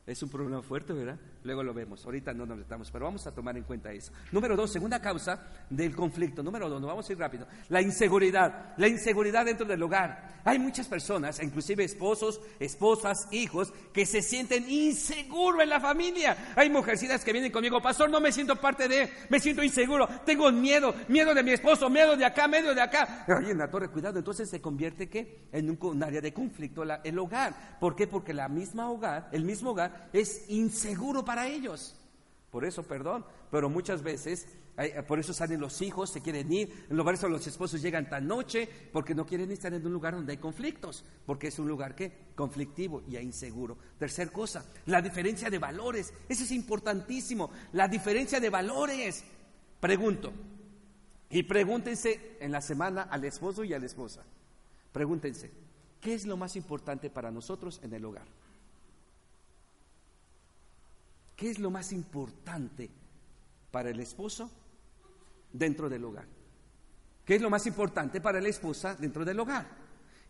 Es 0.08 0.24
un 0.24 0.30
problema 0.30 0.62
fuerte, 0.62 0.94
¿verdad? 0.94 1.20
Luego 1.44 1.64
lo 1.64 1.74
vemos. 1.74 2.06
Ahorita 2.06 2.34
no 2.34 2.46
nos 2.46 2.58
estamos, 2.60 2.90
pero 2.90 3.04
vamos 3.04 3.28
a 3.28 3.36
tomar 3.36 3.58
en 3.58 3.64
cuenta 3.64 3.92
eso. 3.92 4.14
Número 4.32 4.56
dos, 4.56 4.72
segunda 4.72 5.02
causa 5.02 5.46
del 5.70 5.94
conflicto. 5.94 6.42
Número 6.42 6.70
dos, 6.70 6.80
nos 6.80 6.90
vamos 6.90 7.10
a 7.10 7.12
ir 7.12 7.20
rápido. 7.20 7.46
La 7.68 7.82
inseguridad. 7.82 8.74
La 8.78 8.88
inseguridad 8.88 9.44
dentro 9.44 9.66
del 9.66 9.84
hogar. 9.84 10.38
Hay 10.46 10.60
muchas 10.60 10.88
personas, 10.88 11.44
inclusive 11.44 11.84
esposos, 11.84 12.40
esposas, 12.58 13.28
hijos, 13.32 13.74
que 13.92 14.06
se 14.06 14.22
sienten 14.22 14.70
inseguros 14.70 15.62
en 15.62 15.68
la 15.68 15.82
familia. 15.82 16.54
Hay 16.56 16.70
mujercitas 16.70 17.26
que 17.26 17.34
vienen 17.34 17.52
conmigo, 17.52 17.82
pastor, 17.82 18.10
no 18.10 18.22
me 18.22 18.32
siento 18.32 18.56
parte 18.56 18.88
de, 18.88 19.12
me 19.28 19.42
siento 19.42 19.62
inseguro, 19.62 20.08
tengo 20.26 20.50
miedo, 20.54 20.96
miedo 21.10 21.34
de 21.34 21.44
mi 21.44 21.52
esposo, 21.52 21.90
miedo 21.90 22.16
de 22.16 22.24
acá, 22.24 22.48
miedo 22.48 22.74
de 22.74 22.82
acá. 22.82 23.26
Oye, 23.28 23.52
en 23.52 23.58
la 23.58 23.70
torre, 23.70 23.90
cuidado. 23.90 24.20
Entonces 24.20 24.50
se 24.50 24.62
convierte 24.62 25.10
¿qué? 25.10 25.50
en 25.52 25.70
un, 25.70 26.02
área 26.02 26.22
de 26.22 26.32
conflicto 26.32 26.84
el 26.84 27.20
hogar. 27.20 27.78
¿Por 27.82 27.98
qué? 27.98 28.08
Porque 28.08 28.34
la 28.34 28.48
misma 28.48 28.90
hogar, 28.90 29.28
el 29.34 29.44
mismo 29.44 29.72
hogar 29.72 29.97
es 30.14 30.50
inseguro 30.50 31.24
para 31.24 31.48
ellos. 31.48 31.96
Por 32.52 32.66
eso, 32.66 32.84
perdón, 32.84 33.26
pero 33.52 33.70
muchas 33.70 34.02
veces, 34.02 34.48
por 35.08 35.20
eso 35.20 35.34
salen 35.34 35.60
los 35.60 35.82
hijos, 35.82 36.10
se 36.10 36.22
quieren 36.22 36.52
ir, 36.52 36.86
en 36.90 36.98
lugar 36.98 37.14
de 37.16 37.20
eso 37.20 37.30
los 37.30 37.46
esposos 37.46 37.82
llegan 37.82 38.10
tan 38.10 38.28
noche, 38.28 38.70
porque 38.94 39.14
no 39.14 39.26
quieren 39.26 39.52
estar 39.52 39.74
en 39.74 39.86
un 39.86 39.94
lugar 39.94 40.14
donde 40.14 40.32
hay 40.32 40.38
conflictos, 40.38 41.04
porque 41.26 41.48
es 41.48 41.60
un 41.60 41.68
lugar 41.68 41.94
que 41.94 42.12
conflictivo 42.36 43.04
y 43.08 43.18
inseguro. 43.18 43.78
Tercer 44.00 44.32
cosa, 44.32 44.66
la 44.86 45.02
diferencia 45.02 45.50
de 45.50 45.60
valores, 45.60 46.14
eso 46.30 46.44
es 46.44 46.52
importantísimo, 46.52 47.52
la 47.74 47.88
diferencia 47.88 48.40
de 48.40 48.50
valores. 48.50 49.24
Pregunto, 49.80 50.32
y 51.30 51.44
pregúntense 51.44 52.38
en 52.40 52.52
la 52.52 52.62
semana 52.62 53.04
al 53.04 53.26
esposo 53.26 53.64
y 53.64 53.74
a 53.74 53.80
la 53.80 53.86
esposa, 53.86 54.24
pregúntense, 54.94 55.52
¿qué 56.00 56.14
es 56.14 56.26
lo 56.26 56.38
más 56.38 56.56
importante 56.56 57.10
para 57.10 57.30
nosotros 57.30 57.82
en 57.84 57.94
el 57.94 58.06
hogar? 58.06 58.26
¿Qué 61.38 61.52
es 61.52 61.60
lo 61.60 61.70
más 61.70 61.94
importante 61.94 62.90
para 63.70 63.92
el 63.92 64.00
esposo 64.00 64.50
dentro 65.54 65.88
del 65.88 66.04
hogar? 66.04 66.26
¿Qué 67.24 67.36
es 67.36 67.42
lo 67.42 67.52
más 67.52 67.68
importante 67.68 68.20
para 68.20 68.42
la 68.42 68.50
esposa 68.50 68.96
dentro 68.96 69.24
del 69.24 69.40
hogar? 69.40 69.68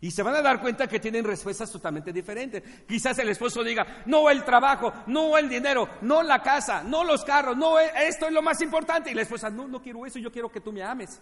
Y 0.02 0.12
se 0.12 0.22
van 0.22 0.36
a 0.36 0.42
dar 0.42 0.62
cuenta 0.62 0.86
que 0.86 1.00
tienen 1.00 1.24
respuestas 1.24 1.72
totalmente 1.72 2.12
diferentes. 2.12 2.62
Quizás 2.86 3.18
el 3.20 3.30
esposo 3.30 3.64
diga, 3.64 4.04
no 4.06 4.30
el 4.30 4.44
trabajo, 4.44 4.92
no 5.08 5.38
el 5.38 5.48
dinero, 5.48 5.88
no 6.02 6.22
la 6.22 6.44
casa, 6.44 6.84
no 6.84 7.06
los 7.06 7.24
carros, 7.24 7.56
no 7.56 7.80
esto 7.80 8.28
es 8.28 8.34
lo 8.34 8.42
más 8.42 8.62
importante. 8.62 9.10
Y 9.10 9.14
la 9.14 9.22
esposa, 9.22 9.50
no, 9.50 9.66
no 9.66 9.82
quiero 9.82 10.06
eso, 10.06 10.20
yo 10.20 10.32
quiero 10.32 10.52
que 10.52 10.60
tú 10.60 10.74
me 10.74 10.84
ames. 10.84 11.22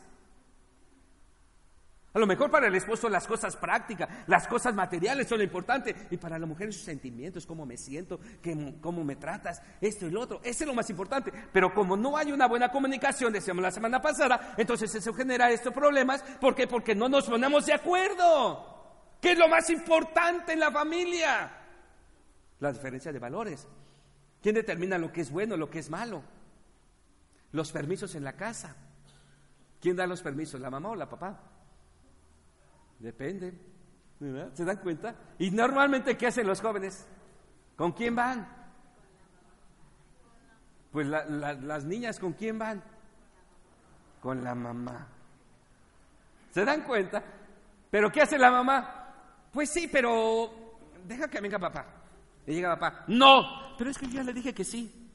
A 2.16 2.20
lo 2.20 2.26
mejor 2.26 2.50
para 2.50 2.68
el 2.68 2.76
esposo 2.76 3.10
las 3.10 3.28
cosas 3.28 3.58
prácticas, 3.58 4.08
las 4.28 4.48
cosas 4.48 4.74
materiales 4.74 5.28
son 5.28 5.40
lo 5.40 5.44
importante. 5.44 5.94
Y 6.10 6.16
para 6.16 6.40
la 6.40 6.46
mujer 6.46 6.72
sus 6.72 6.84
sentimientos, 6.84 7.46
cómo 7.46 7.66
me 7.66 7.76
siento, 7.76 8.22
cómo 8.80 9.04
me 9.04 9.18
tratas, 9.18 9.62
esto 9.82 10.08
y 10.08 10.12
lo 10.12 10.22
otro. 10.22 10.40
Ese 10.42 10.64
es 10.64 10.68
lo 10.68 10.74
más 10.74 10.90
importante. 10.90 11.34
Pero 11.52 11.74
como 11.74 11.98
no 11.98 12.16
hay 12.16 12.32
una 12.32 12.48
buena 12.48 12.72
comunicación, 12.72 13.34
decíamos 13.34 13.62
la 13.62 13.72
semana 13.72 14.02
pasada, 14.02 14.54
entonces 14.56 14.96
eso 14.96 15.14
genera 15.14 15.52
estos 15.52 15.74
problemas. 15.74 16.24
¿Por 16.40 16.56
qué? 16.56 16.68
Porque 16.68 16.96
no 16.96 17.10
nos 17.10 17.26
ponemos 17.28 17.66
de 17.66 17.74
acuerdo. 17.74 19.18
¿Qué 19.20 19.34
es 19.34 19.38
lo 19.38 19.50
más 19.50 19.70
importante 19.70 20.54
en 20.54 20.62
la 20.62 20.72
familia? 20.72 21.52
La 22.62 22.72
diferencia 22.72 23.12
de 23.12 23.20
valores. 23.20 23.68
¿Quién 24.42 24.56
determina 24.56 24.98
lo 24.98 25.12
que 25.12 25.20
es 25.20 25.30
bueno, 25.30 25.58
lo 25.58 25.70
que 25.70 25.80
es 25.80 25.90
malo? 25.90 26.24
Los 27.52 27.74
permisos 27.74 28.16
en 28.16 28.24
la 28.24 28.38
casa. 28.38 28.74
¿Quién 29.82 29.98
da 29.98 30.08
los 30.08 30.22
permisos, 30.22 30.62
la 30.62 30.70
mamá 30.70 30.92
o 30.92 30.96
la 30.96 31.10
papá? 31.10 31.55
Depende. 33.00 33.54
¿Se 34.54 34.64
dan 34.64 34.78
cuenta? 34.78 35.16
Y 35.38 35.52
normalmente, 35.52 36.18
¿qué 36.18 36.28
hacen 36.28 36.48
los 36.48 36.62
jóvenes? 36.62 37.06
¿Con 37.76 37.92
quién 37.92 38.16
van? 38.16 38.48
Pues 40.92 41.08
las 41.08 41.84
niñas, 41.84 42.20
¿con 42.20 42.34
quién 42.34 42.58
van? 42.58 42.82
Con 44.22 44.44
la 44.44 44.56
mamá. 44.56 45.08
¿Se 46.52 46.64
dan 46.64 46.84
cuenta? 46.84 47.22
¿Pero 47.92 48.12
qué 48.12 48.22
hace 48.22 48.38
la 48.38 48.50
mamá? 48.50 49.50
Pues 49.52 49.70
sí, 49.70 49.90
pero 49.92 50.78
deja 51.06 51.28
que 51.28 51.42
venga 51.42 51.60
papá. 51.60 51.86
Le 52.46 52.54
llega 52.54 52.80
papá. 52.80 53.04
No, 53.08 53.76
pero 53.78 53.90
es 53.90 53.98
que 53.98 54.08
yo 54.08 54.14
ya 54.14 54.24
le 54.24 54.34
dije 54.34 54.54
que 54.54 54.64
sí. 54.64 55.12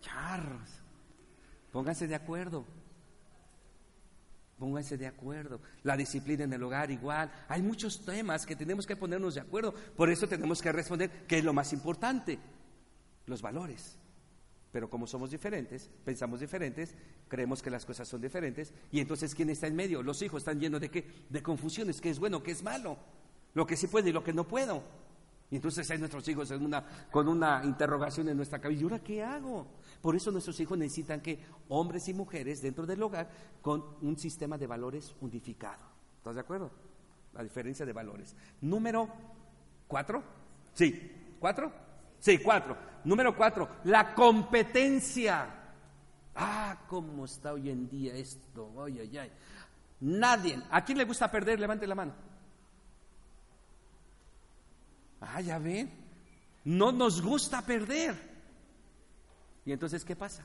Charros. 0.00 0.82
Pónganse 1.72 2.06
de 2.06 2.14
acuerdo. 2.14 2.64
Pónganse 4.58 4.98
de 4.98 5.06
acuerdo. 5.06 5.60
La 5.84 5.96
disciplina 5.96 6.44
en 6.44 6.52
el 6.52 6.62
hogar 6.62 6.90
igual. 6.90 7.30
Hay 7.48 7.62
muchos 7.62 8.04
temas 8.04 8.44
que 8.44 8.56
tenemos 8.56 8.86
que 8.86 8.96
ponernos 8.96 9.34
de 9.36 9.40
acuerdo. 9.40 9.72
Por 9.72 10.10
eso 10.10 10.26
tenemos 10.26 10.60
que 10.60 10.72
responder 10.72 11.26
qué 11.28 11.38
es 11.38 11.44
lo 11.44 11.52
más 11.52 11.72
importante. 11.72 12.38
Los 13.26 13.40
valores. 13.40 13.96
Pero 14.72 14.90
como 14.90 15.06
somos 15.06 15.30
diferentes, 15.30 15.90
pensamos 16.04 16.40
diferentes, 16.40 16.94
creemos 17.28 17.62
que 17.62 17.70
las 17.70 17.86
cosas 17.86 18.06
son 18.08 18.20
diferentes. 18.20 18.74
Y 18.90 19.00
entonces, 19.00 19.34
¿quién 19.34 19.48
está 19.50 19.66
en 19.66 19.76
medio? 19.76 20.02
Los 20.02 20.20
hijos 20.22 20.42
están 20.42 20.58
llenos 20.58 20.80
de 20.80 20.90
qué? 20.90 21.06
De 21.28 21.42
confusiones. 21.42 22.00
¿Qué 22.00 22.10
es 22.10 22.18
bueno? 22.18 22.42
¿Qué 22.42 22.50
es 22.50 22.62
malo? 22.62 22.98
Lo 23.54 23.66
que 23.66 23.76
sí 23.76 23.86
puedo 23.86 24.08
y 24.08 24.12
lo 24.12 24.24
que 24.24 24.32
no 24.32 24.46
puedo. 24.46 24.82
Y 25.50 25.56
entonces 25.56 25.90
hay 25.90 25.98
nuestros 25.98 26.26
hijos 26.28 26.52
con 27.10 27.28
una 27.28 27.62
interrogación 27.64 28.28
en 28.28 28.36
nuestra 28.36 28.60
cabeza. 28.60 28.80
¿Y 28.80 28.82
ahora 28.82 28.98
qué 28.98 29.22
hago? 29.22 29.66
Por 30.00 30.14
eso 30.14 30.30
nuestros 30.30 30.58
hijos 30.60 30.78
necesitan 30.78 31.20
que 31.20 31.40
hombres 31.68 32.08
y 32.08 32.14
mujeres 32.14 32.62
dentro 32.62 32.86
del 32.86 33.02
hogar 33.02 33.30
con 33.62 33.84
un 34.00 34.16
sistema 34.16 34.56
de 34.56 34.66
valores 34.66 35.14
unificado. 35.20 35.82
¿Estás 36.18 36.36
de 36.36 36.40
acuerdo? 36.40 36.70
La 37.34 37.42
diferencia 37.42 37.84
de 37.84 37.92
valores. 37.92 38.34
Número 38.60 39.08
cuatro. 39.86 40.22
Sí. 40.74 41.36
¿Cuatro? 41.40 41.72
Sí, 42.20 42.38
cuatro. 42.38 42.76
Número 43.04 43.36
cuatro. 43.36 43.68
La 43.84 44.14
competencia. 44.14 45.54
Ah, 46.34 46.84
cómo 46.88 47.24
está 47.24 47.52
hoy 47.52 47.70
en 47.70 47.88
día 47.88 48.14
esto. 48.14 48.72
Ay, 48.84 49.00
ay, 49.00 49.18
ay. 49.18 49.32
Nadie. 50.00 50.62
¿A 50.70 50.84
quién 50.84 50.98
le 50.98 51.04
gusta 51.04 51.30
perder? 51.30 51.58
Levante 51.58 51.86
la 51.86 51.94
mano. 51.94 52.12
Ah, 55.20 55.40
ya 55.40 55.58
ven. 55.58 55.90
No 56.64 56.92
nos 56.92 57.20
gusta 57.20 57.62
perder. 57.62 58.37
¿Y 59.68 59.72
entonces 59.72 60.02
qué 60.02 60.16
pasa? 60.16 60.42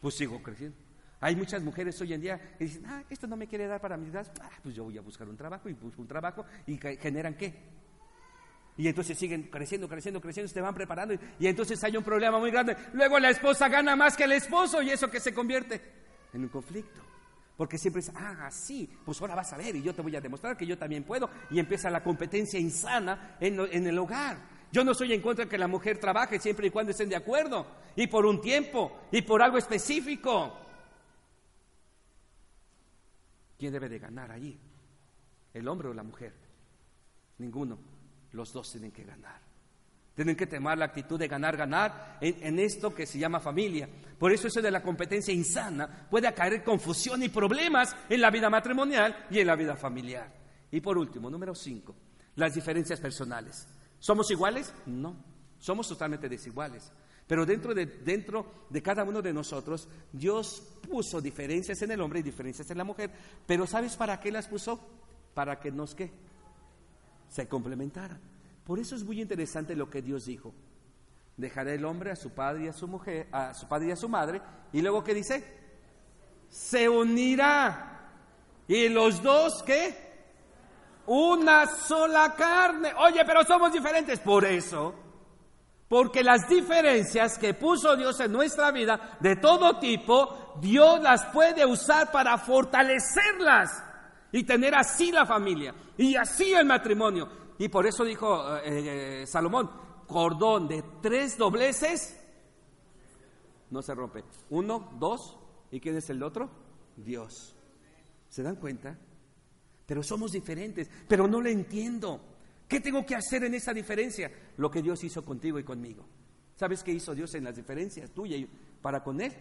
Pues 0.00 0.14
sigo 0.14 0.42
creciendo. 0.42 0.74
Hay 1.20 1.36
muchas 1.36 1.62
mujeres 1.62 2.00
hoy 2.00 2.14
en 2.14 2.22
día 2.22 2.40
que 2.56 2.64
dicen, 2.64 2.86
ah, 2.86 3.04
esto 3.10 3.26
no 3.26 3.36
me 3.36 3.46
quiere 3.46 3.66
dar 3.66 3.78
para 3.78 3.98
mis 3.98 4.10
gastos, 4.10 4.40
ah, 4.42 4.48
pues 4.62 4.74
yo 4.74 4.84
voy 4.84 4.96
a 4.96 5.02
buscar 5.02 5.28
un 5.28 5.36
trabajo 5.36 5.68
y 5.68 5.74
busco 5.74 6.00
un 6.00 6.08
trabajo 6.08 6.46
y 6.66 6.78
generan 6.78 7.34
qué? 7.34 7.52
Y 8.78 8.88
entonces 8.88 9.18
siguen 9.18 9.50
creciendo, 9.50 9.86
creciendo, 9.86 10.18
creciendo, 10.18 10.50
se 10.50 10.62
van 10.62 10.74
preparando 10.74 11.14
y 11.38 11.46
entonces 11.46 11.84
hay 11.84 11.94
un 11.94 12.04
problema 12.04 12.38
muy 12.38 12.50
grande. 12.50 12.74
Luego 12.94 13.18
la 13.18 13.28
esposa 13.28 13.68
gana 13.68 13.94
más 13.94 14.16
que 14.16 14.24
el 14.24 14.32
esposo 14.32 14.80
y 14.80 14.92
eso 14.92 15.10
que 15.10 15.20
se 15.20 15.34
convierte 15.34 15.78
en 16.32 16.40
un 16.40 16.48
conflicto. 16.48 17.02
Porque 17.54 17.76
siempre 17.76 18.00
es, 18.00 18.10
ah, 18.14 18.48
sí, 18.50 18.90
pues 19.04 19.20
ahora 19.20 19.34
vas 19.34 19.52
a 19.52 19.58
ver 19.58 19.76
y 19.76 19.82
yo 19.82 19.94
te 19.94 20.00
voy 20.00 20.16
a 20.16 20.22
demostrar 20.22 20.56
que 20.56 20.66
yo 20.66 20.78
también 20.78 21.04
puedo. 21.04 21.28
Y 21.50 21.58
empieza 21.58 21.90
la 21.90 22.02
competencia 22.02 22.58
insana 22.58 23.36
en, 23.40 23.60
en 23.60 23.86
el 23.86 23.98
hogar. 23.98 24.51
Yo 24.72 24.82
no 24.82 24.94
soy 24.94 25.12
en 25.12 25.20
contra 25.20 25.44
de 25.44 25.50
que 25.50 25.58
la 25.58 25.68
mujer 25.68 25.98
trabaje 25.98 26.40
siempre 26.40 26.66
y 26.66 26.70
cuando 26.70 26.92
estén 26.92 27.10
de 27.10 27.16
acuerdo. 27.16 27.66
Y 27.94 28.06
por 28.06 28.24
un 28.24 28.40
tiempo, 28.40 29.00
y 29.12 29.20
por 29.20 29.42
algo 29.42 29.58
específico. 29.58 30.58
¿Quién 33.58 33.70
debe 33.70 33.90
de 33.90 33.98
ganar 33.98 34.32
allí? 34.32 34.58
¿El 35.52 35.68
hombre 35.68 35.88
o 35.88 35.94
la 35.94 36.02
mujer? 36.02 36.32
Ninguno. 37.36 37.78
Los 38.32 38.50
dos 38.50 38.72
tienen 38.72 38.90
que 38.90 39.04
ganar. 39.04 39.42
Tienen 40.14 40.36
que 40.36 40.46
tomar 40.46 40.78
la 40.78 40.86
actitud 40.86 41.18
de 41.18 41.28
ganar, 41.28 41.56
ganar 41.56 42.18
en, 42.20 42.58
esto 42.58 42.94
que 42.94 43.06
se 43.06 43.18
llama 43.18 43.40
familia. 43.40 43.88
Por 44.18 44.32
eso 44.32 44.46
eso 44.46 44.62
de 44.62 44.70
la 44.70 44.82
competencia 44.82 45.34
insana 45.34 46.06
puede 46.10 46.28
acaer 46.28 46.64
confusión 46.64 47.22
y 47.22 47.28
problemas 47.28 47.94
en 48.08 48.22
la 48.22 48.30
vida 48.30 48.48
matrimonial 48.48 49.26
y 49.30 49.40
en 49.40 49.46
la 49.46 49.56
vida 49.56 49.76
familiar. 49.76 50.32
Y 50.70 50.80
por 50.80 50.96
último, 50.96 51.28
número 51.28 51.54
cinco, 51.54 51.94
las 52.36 52.54
diferencias 52.54 53.00
personales. 53.00 53.66
¿Somos 54.02 54.28
iguales? 54.32 54.74
No, 54.84 55.14
somos 55.60 55.88
totalmente 55.88 56.28
desiguales. 56.28 56.90
Pero 57.24 57.46
dentro 57.46 57.72
de, 57.72 57.86
dentro 57.86 58.66
de 58.68 58.82
cada 58.82 59.04
uno 59.04 59.22
de 59.22 59.32
nosotros, 59.32 59.88
Dios 60.12 60.60
puso 60.90 61.20
diferencias 61.20 61.80
en 61.82 61.92
el 61.92 62.00
hombre 62.00 62.18
y 62.18 62.24
diferencias 62.24 62.68
en 62.72 62.78
la 62.78 62.84
mujer. 62.84 63.12
Pero 63.46 63.64
¿sabes 63.64 63.96
para 63.96 64.18
qué 64.18 64.32
las 64.32 64.48
puso? 64.48 64.80
Para 65.34 65.60
que 65.60 65.70
nos 65.70 65.94
¿qué? 65.94 66.10
se 67.28 67.46
complementaran. 67.46 68.18
Por 68.66 68.80
eso 68.80 68.96
es 68.96 69.04
muy 69.04 69.20
interesante 69.20 69.76
lo 69.76 69.88
que 69.88 70.02
Dios 70.02 70.26
dijo. 70.26 70.52
Dejará 71.36 71.72
el 71.72 71.84
hombre 71.84 72.10
a 72.10 72.16
su 72.16 72.30
padre 72.30 72.64
y 72.64 72.68
a 72.68 72.72
su 72.72 72.88
mujer, 72.88 73.28
a 73.30 73.54
su 73.54 73.68
padre 73.68 73.86
y 73.86 73.90
a 73.92 73.96
su 73.96 74.08
madre, 74.08 74.42
y 74.72 74.82
luego 74.82 75.04
qué 75.04 75.14
dice? 75.14 75.44
Se 76.50 76.88
unirá. 76.88 78.10
Y 78.66 78.88
los 78.88 79.22
dos, 79.22 79.62
¿qué? 79.62 80.11
Una 81.06 81.66
sola 81.66 82.34
carne. 82.36 82.92
Oye, 82.98 83.24
pero 83.24 83.44
somos 83.44 83.72
diferentes. 83.72 84.20
Por 84.20 84.44
eso, 84.44 84.94
porque 85.88 86.22
las 86.22 86.48
diferencias 86.48 87.38
que 87.38 87.54
puso 87.54 87.96
Dios 87.96 88.18
en 88.20 88.32
nuestra 88.32 88.70
vida, 88.70 89.16
de 89.20 89.36
todo 89.36 89.78
tipo, 89.78 90.54
Dios 90.60 91.00
las 91.00 91.26
puede 91.26 91.66
usar 91.66 92.10
para 92.10 92.38
fortalecerlas 92.38 93.82
y 94.30 94.44
tener 94.44 94.74
así 94.74 95.12
la 95.12 95.26
familia 95.26 95.74
y 95.98 96.16
así 96.16 96.54
el 96.54 96.64
matrimonio 96.64 97.28
Y 97.58 97.68
por 97.68 97.86
eso 97.86 98.02
dijo 98.02 98.56
eh, 98.56 99.22
eh, 99.22 99.26
Salomón, 99.26 99.70
cordón 100.06 100.68
de 100.68 100.82
tres 101.02 101.36
dobleces 101.36 102.18
no 103.72 103.80
se 103.80 103.94
rompe. 103.94 104.22
Uno, 104.50 104.90
dos, 104.98 105.38
¿y 105.70 105.80
quién 105.80 105.96
es 105.96 106.08
el 106.10 106.22
otro? 106.22 106.50
Dios. 106.96 107.56
¿Se 108.28 108.42
dan 108.42 108.56
cuenta? 108.56 108.98
Pero 109.92 110.02
somos 110.02 110.32
diferentes, 110.32 110.88
pero 111.06 111.28
no 111.28 111.38
lo 111.38 111.50
entiendo. 111.50 112.18
¿Qué 112.66 112.80
tengo 112.80 113.04
que 113.04 113.14
hacer 113.14 113.44
en 113.44 113.52
esa 113.52 113.74
diferencia? 113.74 114.32
Lo 114.56 114.70
que 114.70 114.80
Dios 114.80 115.04
hizo 115.04 115.22
contigo 115.22 115.58
y 115.58 115.64
conmigo. 115.64 116.08
¿Sabes 116.56 116.82
qué 116.82 116.92
hizo 116.92 117.14
Dios 117.14 117.34
en 117.34 117.44
las 117.44 117.56
diferencias 117.56 118.10
tuya 118.10 118.38
y 118.38 118.48
para 118.80 119.04
con 119.04 119.20
Él? 119.20 119.34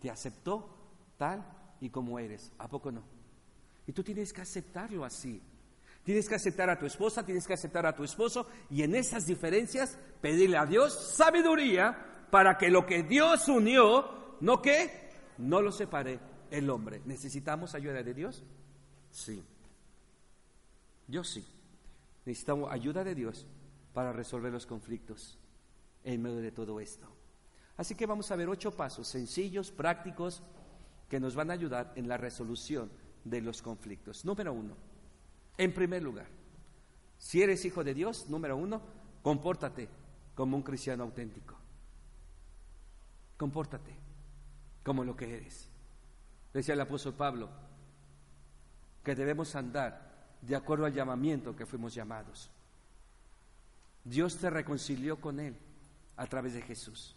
Te 0.00 0.08
aceptó 0.08 0.66
tal 1.18 1.46
y 1.82 1.90
como 1.90 2.18
eres. 2.18 2.50
¿A 2.56 2.68
poco 2.68 2.90
no? 2.90 3.02
Y 3.86 3.92
tú 3.92 4.02
tienes 4.02 4.32
que 4.32 4.40
aceptarlo 4.40 5.04
así. 5.04 5.42
Tienes 6.04 6.26
que 6.26 6.36
aceptar 6.36 6.70
a 6.70 6.78
tu 6.78 6.86
esposa, 6.86 7.22
tienes 7.22 7.46
que 7.46 7.52
aceptar 7.52 7.84
a 7.84 7.94
tu 7.94 8.02
esposo 8.02 8.46
y 8.70 8.84
en 8.84 8.94
esas 8.94 9.26
diferencias 9.26 9.98
pedirle 10.22 10.56
a 10.56 10.64
Dios 10.64 11.16
sabiduría 11.18 12.26
para 12.30 12.56
que 12.56 12.70
lo 12.70 12.86
que 12.86 13.02
Dios 13.02 13.46
unió, 13.48 14.38
no 14.40 14.62
que, 14.62 15.10
no 15.36 15.60
lo 15.60 15.70
separe 15.70 16.18
el 16.50 16.70
hombre. 16.70 17.02
¿Necesitamos 17.04 17.74
ayuda 17.74 18.02
de 18.02 18.14
Dios? 18.14 18.42
Sí. 19.10 19.44
Yo 21.08 21.24
sí. 21.24 21.44
Necesitamos 22.24 22.70
ayuda 22.70 23.02
de 23.02 23.14
Dios 23.14 23.46
para 23.94 24.12
resolver 24.12 24.52
los 24.52 24.66
conflictos 24.66 25.38
en 26.04 26.22
medio 26.22 26.36
de 26.38 26.52
todo 26.52 26.78
esto. 26.78 27.08
Así 27.76 27.94
que 27.94 28.06
vamos 28.06 28.30
a 28.30 28.36
ver 28.36 28.48
ocho 28.48 28.70
pasos 28.70 29.08
sencillos, 29.08 29.72
prácticos, 29.72 30.42
que 31.08 31.18
nos 31.18 31.34
van 31.34 31.50
a 31.50 31.54
ayudar 31.54 31.92
en 31.96 32.06
la 32.06 32.18
resolución 32.18 32.90
de 33.24 33.40
los 33.40 33.62
conflictos. 33.62 34.24
Número 34.24 34.52
uno, 34.52 34.76
en 35.56 35.72
primer 35.72 36.02
lugar, 36.02 36.26
si 37.16 37.42
eres 37.42 37.64
hijo 37.64 37.82
de 37.82 37.94
Dios, 37.94 38.28
número 38.28 38.56
uno, 38.56 38.82
compórtate 39.22 39.88
como 40.34 40.56
un 40.56 40.62
cristiano 40.62 41.04
auténtico. 41.04 41.56
Compórtate 43.36 43.94
como 44.84 45.04
lo 45.04 45.16
que 45.16 45.36
eres. 45.36 45.68
Decía 46.52 46.74
el 46.74 46.80
apóstol 46.80 47.14
Pablo 47.14 47.48
que 49.02 49.14
debemos 49.14 49.54
andar 49.54 50.07
de 50.42 50.56
acuerdo 50.56 50.86
al 50.86 50.94
llamamiento 50.94 51.56
que 51.56 51.66
fuimos 51.66 51.94
llamados. 51.94 52.50
Dios 54.04 54.38
te 54.38 54.50
reconcilió 54.50 55.20
con 55.20 55.40
Él 55.40 55.56
a 56.16 56.26
través 56.26 56.54
de 56.54 56.62
Jesús. 56.62 57.16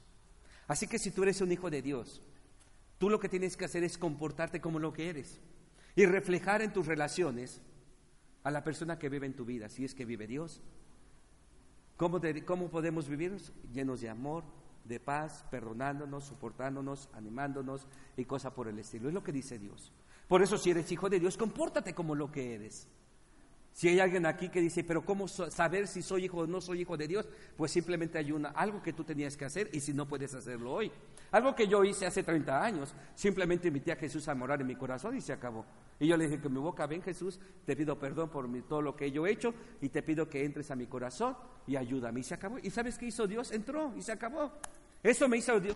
Así 0.68 0.88
que 0.88 1.00
si 1.00 1.12
tú 1.12 1.24
eres 1.24 1.42
un 1.42 1.52
hijo 1.52 1.70
de 1.70 1.82
Dios, 1.82 2.22
tú 2.98 3.10
lo 3.10 3.20
que 3.20 3.30
tienes 3.30 3.58
que 3.58 3.66
hacer 3.66 3.84
es 3.84 3.98
comportarte 3.98 4.62
como 4.62 4.80
lo 4.80 4.94
que 4.94 5.10
eres 5.10 5.40
y 5.96 6.06
reflejar 6.06 6.62
en 6.62 6.74
tus 6.74 6.86
relaciones 6.86 7.62
a 8.44 8.52
la 8.52 8.64
persona 8.64 8.98
que 8.98 9.10
vive 9.10 9.26
en 9.26 9.36
tu 9.36 9.46
vida, 9.46 9.70
si 9.70 9.86
es 9.86 9.94
que 9.94 10.06
vive 10.06 10.28
Dios. 10.28 10.62
¿Cómo, 11.98 12.20
cómo 12.46 12.70
podemos 12.70 13.08
vivir? 13.08 13.38
Llenos 13.72 14.02
de 14.02 14.10
amor, 14.10 14.44
de 14.86 15.00
paz, 15.00 15.46
perdonándonos, 15.52 16.26
soportándonos, 16.26 17.10
animándonos 17.14 17.88
y 18.18 18.26
cosas 18.26 18.54
por 18.54 18.68
el 18.68 18.80
estilo. 18.80 19.08
Es 19.08 19.14
lo 19.14 19.24
que 19.24 19.32
dice 19.32 19.60
Dios. 19.60 19.92
Por 20.28 20.42
eso 20.42 20.58
si 20.58 20.72
eres 20.72 20.92
hijo 20.92 21.10
de 21.10 21.20
Dios, 21.20 21.38
compórtate 21.38 21.94
como 21.94 22.16
lo 22.16 22.32
que 22.32 22.56
eres. 22.56 22.88
Si 23.74 23.88
hay 23.88 24.00
alguien 24.00 24.26
aquí 24.26 24.50
que 24.50 24.60
dice, 24.60 24.84
pero 24.84 25.04
¿cómo 25.04 25.28
saber 25.28 25.88
si 25.88 26.02
soy 26.02 26.26
hijo 26.26 26.40
o 26.40 26.48
no 26.48 26.60
soy 26.60 26.82
hijo 26.82 26.98
de 26.98 27.08
Dios? 27.08 27.28
Pues 27.56 27.72
simplemente 27.72 28.18
hay 28.18 28.32
una, 28.32 28.50
algo 28.50 28.82
que 28.82 28.92
tú 28.92 29.04
tenías 29.04 29.38
que 29.38 29.46
hacer 29.46 29.70
y 29.72 29.80
si 29.80 29.94
no 29.94 30.08
puedes 30.08 30.34
hacerlo 30.34 30.74
hoy. 30.74 30.92
Algo 31.32 31.56
que 31.56 31.68
yo 31.68 31.84
hice 31.84 32.06
hace 32.06 32.24
30 32.24 32.64
años, 32.64 32.94
simplemente 33.16 33.70
invité 33.70 33.94
a 33.94 33.96
Jesús 33.96 34.28
a 34.28 34.36
morar 34.36 34.60
en 34.60 34.68
mi 34.68 34.76
corazón 34.76 35.16
y 35.16 35.22
se 35.22 35.32
acabó. 35.32 35.66
Y 36.00 36.08
yo 36.08 36.18
le 36.18 36.26
dije 36.28 36.42
que 36.42 36.50
mi 36.50 36.60
boca, 36.60 36.86
ven 36.88 37.02
Jesús, 37.02 37.40
te 37.66 37.76
pido 37.76 37.98
perdón 37.98 38.30
por 38.30 38.50
todo 38.64 38.82
lo 38.82 38.96
que 38.96 39.12
yo 39.12 39.26
he 39.26 39.32
hecho 39.32 39.54
y 39.80 39.90
te 39.90 40.04
pido 40.04 40.28
que 40.30 40.44
entres 40.44 40.70
a 40.72 40.76
mi 40.76 40.88
corazón 40.88 41.38
y 41.66 41.78
ayúdame. 41.78 42.20
Y 42.20 42.24
se 42.24 42.34
acabó. 42.34 42.58
¿Y 42.60 42.70
sabes 42.72 42.98
qué 42.98 43.06
hizo 43.06 43.26
Dios? 43.28 43.52
Entró 43.52 43.94
y 43.96 44.02
se 44.02 44.12
acabó. 44.12 44.52
Eso 45.04 45.28
me 45.28 45.38
hizo 45.38 45.60
Dios, 45.60 45.76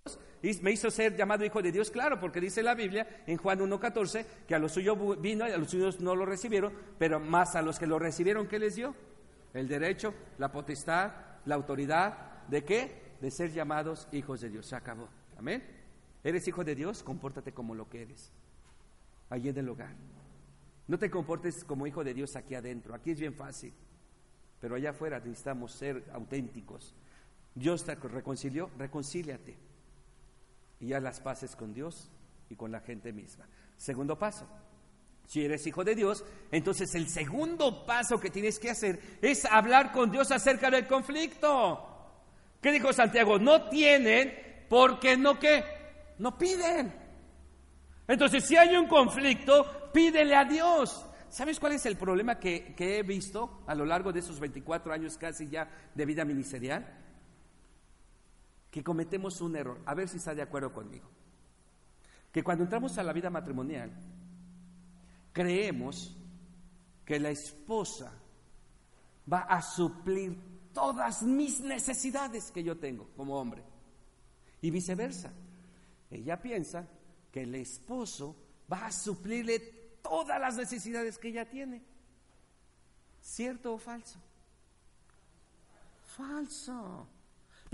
me 0.62 0.72
hizo 0.72 0.92
ser 0.92 1.16
llamado 1.16 1.44
hijo 1.44 1.62
de 1.62 1.72
Dios, 1.72 1.90
claro, 1.90 2.20
porque 2.20 2.40
dice 2.40 2.62
la 2.62 2.76
Biblia 2.76 3.24
en 3.26 3.38
Juan 3.38 3.60
1.14 3.60 4.26
que 4.48 4.54
a 4.54 4.60
los 4.60 4.74
suyos 4.74 4.98
vino 5.20 5.48
y 5.48 5.52
a 5.52 5.58
los 5.58 5.72
suyos 5.72 6.00
no 6.00 6.16
lo 6.16 6.26
recibieron, 6.26 6.74
pero 7.00 7.20
más 7.20 7.56
a 7.56 7.64
los 7.64 7.80
que 7.80 7.88
lo 7.88 7.98
recibieron, 7.98 8.48
¿qué 8.48 8.60
les 8.60 8.76
dio? 8.76 8.94
El 9.54 9.68
derecho, 9.68 10.14
la 10.38 10.52
potestad, 10.52 11.12
la 11.46 11.56
autoridad, 11.56 12.44
¿de 12.50 12.64
qué? 12.64 13.16
De 13.20 13.32
ser 13.32 13.52
llamados 13.52 14.08
hijos 14.12 14.42
de 14.42 14.50
Dios. 14.50 14.68
Se 14.68 14.76
acabó. 14.76 15.10
Amén. 15.38 15.64
¿Eres 16.24 16.48
hijo 16.48 16.64
de 16.64 16.76
Dios? 16.76 17.02
Compórtate 17.02 17.52
como 17.52 17.74
lo 17.74 17.90
que 17.90 18.04
eres, 18.04 18.32
allí 19.30 19.50
en 19.50 19.58
el 19.58 19.70
hogar. 19.70 19.96
No 20.88 21.00
te 21.00 21.10
comportes 21.10 21.64
como 21.64 21.88
hijo 21.88 22.04
de 22.04 22.14
Dios 22.14 22.36
aquí 22.36 22.54
adentro. 22.54 22.94
Aquí 22.94 23.12
es 23.12 23.20
bien 23.20 23.34
fácil, 23.34 23.74
pero 24.60 24.76
allá 24.76 24.92
afuera 24.92 25.20
necesitamos 25.20 25.72
ser 25.72 26.04
auténticos 26.14 26.94
Dios 27.56 27.86
te 27.86 27.96
reconcilió, 27.96 28.70
reconcíliate. 28.78 29.58
Y 30.82 30.88
ya 30.88 31.00
las 31.00 31.22
paces 31.22 31.56
con 31.56 31.74
Dios 31.74 32.12
y 32.50 32.56
con 32.56 32.72
la 32.72 32.82
gente 32.82 33.14
misma. 33.14 33.48
Segundo 33.78 34.20
paso. 34.20 34.46
Si 35.26 35.44
eres 35.44 35.66
hijo 35.66 35.84
de 35.84 35.96
Dios, 35.96 36.24
entonces 36.52 36.94
el 36.94 37.10
segundo 37.10 37.86
paso 37.86 38.20
que 38.20 38.30
tienes 38.30 38.60
que 38.60 38.70
hacer 38.70 39.18
es 39.22 39.46
hablar 39.46 39.92
con 39.92 40.12
Dios 40.12 40.32
acerca 40.32 40.70
del 40.70 40.86
conflicto. 40.86 41.96
¿Qué 42.62 42.72
dijo 42.72 42.94
Santiago? 42.94 43.40
No 43.40 43.70
tienen 43.70 44.66
porque 44.70 45.18
no 45.18 45.40
no 46.20 46.38
piden. 46.38 46.94
Entonces, 48.08 48.46
si 48.46 48.56
hay 48.56 48.76
un 48.76 48.88
conflicto, 48.88 49.92
pídele 49.92 50.36
a 50.36 50.46
Dios. 50.46 51.06
¿Sabes 51.30 51.60
cuál 51.60 51.74
es 51.74 51.86
el 51.86 51.98
problema 51.98 52.40
que, 52.40 52.76
que 52.76 53.00
he 53.00 53.04
visto 53.04 53.64
a 53.66 53.76
lo 53.76 53.86
largo 53.86 54.14
de 54.14 54.20
esos 54.20 54.40
24 54.40 54.94
años 54.94 55.18
casi 55.18 55.50
ya 55.50 55.68
de 55.94 56.06
vida 56.06 56.24
ministerial? 56.24 56.86
Que 58.76 58.84
cometemos 58.84 59.40
un 59.40 59.56
error. 59.56 59.80
A 59.86 59.94
ver 59.94 60.10
si 60.10 60.18
está 60.18 60.36
de 60.36 60.42
acuerdo 60.42 60.74
conmigo. 60.74 61.08
Que 62.30 62.44
cuando 62.44 62.66
entramos 62.66 62.98
a 62.98 63.04
la 63.04 63.14
vida 63.14 63.30
matrimonial, 63.30 63.90
creemos 65.32 66.14
que 67.06 67.18
la 67.18 67.30
esposa 67.30 68.12
va 69.32 69.44
a 69.44 69.62
suplir 69.62 70.38
todas 70.74 71.24
mis 71.24 71.62
necesidades 71.62 72.52
que 72.52 72.66
yo 72.66 72.78
tengo 72.78 73.08
como 73.16 73.40
hombre. 73.40 73.64
Y 74.60 74.72
viceversa. 74.72 75.32
Ella 76.12 76.42
piensa 76.42 76.86
que 77.32 77.44
el 77.44 77.56
esposo 77.56 78.36
va 78.70 78.88
a 78.88 78.92
suplirle 78.92 79.60
todas 80.02 80.38
las 80.38 80.58
necesidades 80.58 81.18
que 81.18 81.30
ella 81.30 81.50
tiene. 81.50 81.82
¿Cierto 83.22 83.76
o 83.76 83.78
falso? 83.78 84.20
Falso. 86.18 87.15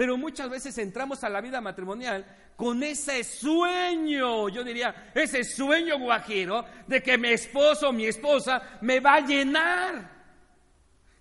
Pero 0.01 0.17
muchas 0.17 0.49
veces 0.49 0.75
entramos 0.79 1.23
a 1.23 1.29
la 1.29 1.41
vida 1.41 1.61
matrimonial 1.61 2.25
con 2.55 2.81
ese 2.81 3.23
sueño, 3.23 4.49
yo 4.49 4.63
diría, 4.63 5.11
ese 5.13 5.43
sueño 5.43 5.99
guajiro 5.99 6.65
de 6.87 7.03
que 7.03 7.19
mi 7.19 7.27
esposo 7.27 7.89
o 7.89 7.93
mi 7.93 8.07
esposa 8.07 8.79
me 8.81 8.99
va 8.99 9.17
a 9.17 9.19
llenar, 9.19 10.09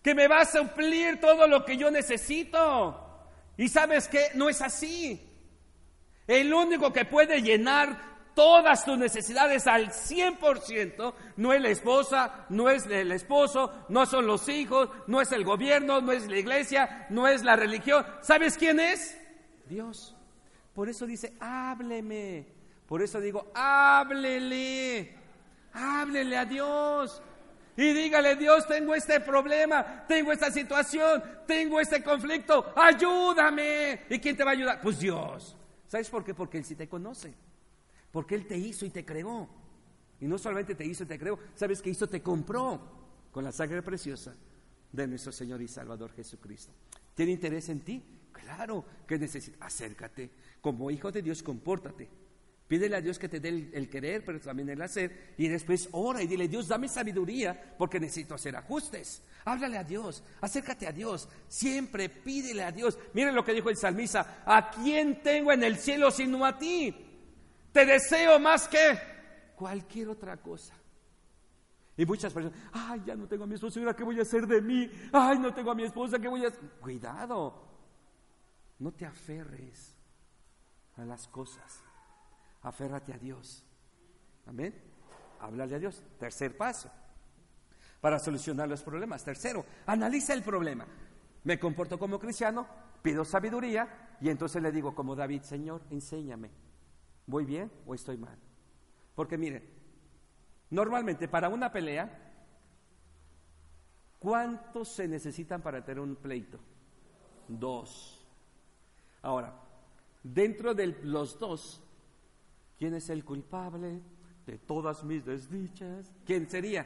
que 0.02 0.14
me 0.14 0.26
va 0.26 0.40
a 0.40 0.46
suplir 0.46 1.20
todo 1.20 1.46
lo 1.46 1.62
que 1.62 1.76
yo 1.76 1.90
necesito. 1.90 3.28
Y 3.58 3.68
sabes 3.68 4.08
que 4.08 4.28
no 4.32 4.48
es 4.48 4.62
así. 4.62 5.28
El 6.26 6.54
único 6.54 6.90
que 6.90 7.04
puede 7.04 7.42
llenar 7.42 7.98
todas 8.34 8.84
tus 8.84 8.98
necesidades 8.98 9.66
al 9.66 9.90
100%, 9.90 11.14
no 11.36 11.52
es 11.52 11.60
la 11.60 11.68
esposa, 11.68 12.46
no 12.48 12.70
es 12.70 12.86
el 12.86 13.12
esposo, 13.12 13.72
no 13.88 14.06
son 14.06 14.26
los 14.26 14.48
hijos, 14.48 14.88
no 15.06 15.20
es 15.20 15.32
el 15.32 15.44
gobierno, 15.44 16.00
no 16.00 16.12
es 16.12 16.28
la 16.28 16.38
iglesia, 16.38 17.06
no 17.10 17.28
es 17.28 17.42
la 17.42 17.56
religión. 17.56 18.04
¿Sabes 18.22 18.56
quién 18.56 18.80
es? 18.80 19.18
Dios. 19.68 20.14
Por 20.74 20.88
eso 20.88 21.06
dice, 21.06 21.34
hábleme. 21.40 22.46
Por 22.86 23.02
eso 23.02 23.20
digo, 23.20 23.50
háblele. 23.54 25.14
Háblele 25.72 26.36
a 26.36 26.44
Dios. 26.44 27.22
Y 27.76 27.92
dígale, 27.92 28.36
Dios, 28.36 28.66
tengo 28.66 28.94
este 28.94 29.20
problema, 29.20 30.04
tengo 30.06 30.32
esta 30.32 30.50
situación, 30.50 31.22
tengo 31.46 31.80
este 31.80 32.02
conflicto, 32.02 32.72
ayúdame. 32.76 34.02
¿Y 34.10 34.18
quién 34.18 34.36
te 34.36 34.44
va 34.44 34.50
a 34.50 34.54
ayudar? 34.54 34.80
Pues 34.80 34.98
Dios. 34.98 35.56
¿Sabes 35.86 36.10
por 36.10 36.24
qué? 36.24 36.34
Porque 36.34 36.58
Él 36.58 36.64
sí 36.64 36.74
te 36.74 36.88
conoce. 36.88 37.32
Porque 38.10 38.34
Él 38.34 38.46
te 38.46 38.56
hizo 38.56 38.84
y 38.84 38.90
te 38.90 39.04
creó. 39.04 39.48
Y 40.20 40.26
no 40.26 40.38
solamente 40.38 40.74
te 40.74 40.84
hizo 40.84 41.04
y 41.04 41.06
te 41.06 41.18
creó, 41.18 41.38
¿sabes 41.54 41.80
qué 41.80 41.90
hizo? 41.90 42.08
Te 42.08 42.22
compró 42.22 42.80
con 43.30 43.44
la 43.44 43.52
sangre 43.52 43.82
preciosa 43.82 44.34
de 44.92 45.06
nuestro 45.06 45.32
Señor 45.32 45.62
y 45.62 45.68
Salvador 45.68 46.12
Jesucristo. 46.12 46.72
¿Tiene 47.14 47.32
interés 47.32 47.68
en 47.68 47.80
ti? 47.80 48.02
Claro 48.32 48.84
que 49.06 49.18
necesita. 49.18 49.64
Acércate. 49.64 50.30
Como 50.60 50.90
hijo 50.90 51.10
de 51.10 51.22
Dios, 51.22 51.42
compórtate. 51.42 52.08
Pídele 52.70 52.96
a 52.96 53.00
Dios 53.00 53.18
que 53.18 53.28
te 53.28 53.40
dé 53.40 53.48
el, 53.48 53.88
querer, 53.88 54.24
pero 54.24 54.38
también 54.38 54.68
el 54.68 54.80
hacer. 54.80 55.34
Y 55.38 55.48
después 55.48 55.88
ora 55.90 56.22
y 56.22 56.28
dile, 56.28 56.46
Dios, 56.46 56.68
dame 56.68 56.86
sabiduría 56.86 57.74
porque 57.76 57.98
necesito 57.98 58.34
hacer 58.34 58.54
ajustes. 58.54 59.22
Háblale 59.44 59.78
a 59.78 59.82
Dios, 59.82 60.22
acércate 60.40 60.86
a 60.86 60.92
Dios. 60.92 61.28
Siempre 61.48 62.08
pídele 62.08 62.62
a 62.62 62.70
Dios. 62.70 62.96
Miren 63.12 63.34
lo 63.34 63.44
que 63.44 63.54
dijo 63.54 63.70
el 63.70 63.76
salmista, 63.76 64.44
¿a 64.46 64.70
quién 64.70 65.20
tengo 65.20 65.50
en 65.50 65.64
el 65.64 65.78
cielo 65.78 66.12
sino 66.12 66.46
a 66.46 66.56
ti? 66.58 67.09
Te 67.72 67.86
deseo 67.86 68.38
más 68.38 68.68
que 68.68 68.98
cualquier 69.54 70.08
otra 70.08 70.36
cosa. 70.36 70.74
Y 71.96 72.06
muchas 72.06 72.32
personas, 72.32 72.58
ay, 72.72 73.02
ya 73.04 73.14
no 73.14 73.28
tengo 73.28 73.44
a 73.44 73.46
mi 73.46 73.54
esposa, 73.54 73.78
¿ahora 73.78 73.94
qué 73.94 74.04
voy 74.04 74.18
a 74.18 74.22
hacer 74.22 74.46
de 74.46 74.62
mí? 74.62 74.90
Ay, 75.12 75.38
no 75.38 75.52
tengo 75.52 75.70
a 75.70 75.74
mi 75.74 75.84
esposa, 75.84 76.18
¿qué 76.18 76.28
voy 76.28 76.44
a 76.44 76.48
hacer? 76.48 76.60
Cuidado, 76.80 77.62
no 78.78 78.92
te 78.92 79.04
aferres 79.04 79.94
a 80.96 81.04
las 81.04 81.28
cosas, 81.28 81.82
aférrate 82.62 83.12
a 83.12 83.18
Dios. 83.18 83.64
Amén. 84.46 84.74
Háblale 85.40 85.76
a 85.76 85.78
Dios. 85.78 86.02
Tercer 86.18 86.56
paso 86.56 86.90
para 88.00 88.18
solucionar 88.18 88.68
los 88.68 88.82
problemas. 88.82 89.24
Tercero, 89.24 89.64
analiza 89.86 90.32
el 90.32 90.42
problema. 90.42 90.86
Me 91.44 91.58
comporto 91.58 91.98
como 91.98 92.18
cristiano, 92.18 92.66
pido 93.02 93.24
sabiduría 93.24 94.16
y 94.20 94.28
entonces 94.28 94.62
le 94.62 94.72
digo 94.72 94.94
como 94.94 95.14
David, 95.14 95.42
Señor, 95.42 95.82
enséñame. 95.90 96.50
¿Voy 97.30 97.44
bien 97.44 97.70
o 97.86 97.94
estoy 97.94 98.16
mal? 98.16 98.36
Porque 99.14 99.38
miren, 99.38 99.62
normalmente 100.68 101.28
para 101.28 101.48
una 101.48 101.70
pelea, 101.70 102.10
¿cuántos 104.18 104.88
se 104.88 105.06
necesitan 105.06 105.62
para 105.62 105.84
tener 105.84 106.00
un 106.00 106.16
pleito? 106.16 106.58
Dos. 107.46 108.26
Ahora, 109.22 109.54
dentro 110.24 110.74
de 110.74 110.88
los 111.04 111.38
dos, 111.38 111.80
¿quién 112.76 112.94
es 112.94 113.08
el 113.10 113.24
culpable 113.24 114.00
de 114.44 114.58
todas 114.58 115.04
mis 115.04 115.24
desdichas? 115.24 116.12
¿Quién 116.26 116.50
sería? 116.50 116.84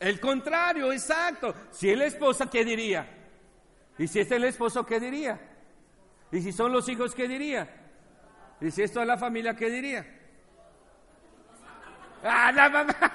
El 0.00 0.18
contrario, 0.18 0.92
exacto. 0.92 1.54
Si 1.70 1.88
es 1.88 1.96
la 1.96 2.06
esposa, 2.06 2.50
¿qué 2.50 2.64
diría? 2.64 3.08
Y 3.98 4.08
si 4.08 4.18
es 4.18 4.30
el 4.32 4.42
esposo, 4.42 4.84
¿qué 4.84 4.98
diría? 4.98 5.52
Y 6.32 6.40
si 6.40 6.52
son 6.52 6.72
los 6.72 6.88
hijos, 6.88 7.14
¿qué 7.14 7.28
diría? 7.28 7.68
Y 8.60 8.70
si 8.70 8.82
es 8.82 8.92
toda 8.92 9.06
la 9.06 9.16
familia, 9.16 9.54
¿qué 9.54 9.70
diría? 9.70 10.06
Ah, 12.22 12.52
la 12.52 12.68
mamá. 12.68 12.96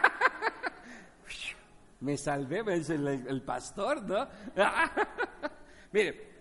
Me 2.00 2.17
salvé, 2.17 2.63
me 2.63 2.80
dice 2.80 2.95
el, 2.95 3.43
pastor, 3.43 4.02
¿no? 4.02 4.28
Mire, 5.91 6.32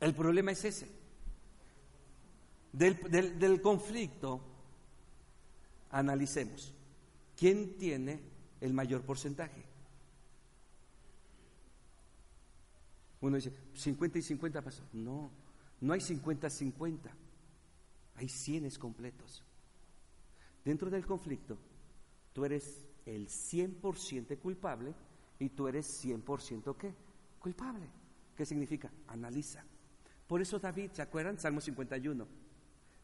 el 0.00 0.12
problema 0.12 0.50
es 0.50 0.64
ese. 0.64 0.90
Del, 2.72 2.98
del 3.38 3.60
conflicto, 3.60 4.40
analicemos. 5.90 6.74
¿Quién 7.36 7.78
tiene 7.78 8.30
el 8.60 8.72
mayor 8.72 9.02
porcentaje. 9.02 9.64
Uno 13.20 13.36
dice, 13.36 13.52
50 13.74 14.18
y 14.18 14.22
50 14.22 14.62
pasó. 14.62 14.82
No, 14.92 15.30
no 15.80 15.92
hay 15.92 16.00
50-50. 16.00 16.98
Hay 18.16 18.28
100 18.28 18.70
completos. 18.78 19.42
Dentro 20.64 20.90
del 20.90 21.06
conflicto, 21.06 21.58
tú 22.32 22.44
eres 22.44 22.86
el 23.06 23.28
100% 23.28 24.38
culpable 24.38 24.94
y 25.38 25.48
tú 25.48 25.68
eres 25.68 26.04
100% 26.04 26.76
qué? 26.76 26.94
Culpable. 27.38 27.88
¿Qué 28.36 28.44
significa? 28.44 28.90
Analiza. 29.08 29.64
Por 30.26 30.42
eso 30.42 30.58
David, 30.58 30.90
¿se 30.92 31.02
acuerdan? 31.02 31.38
Salmo 31.38 31.60
51. 31.60 32.26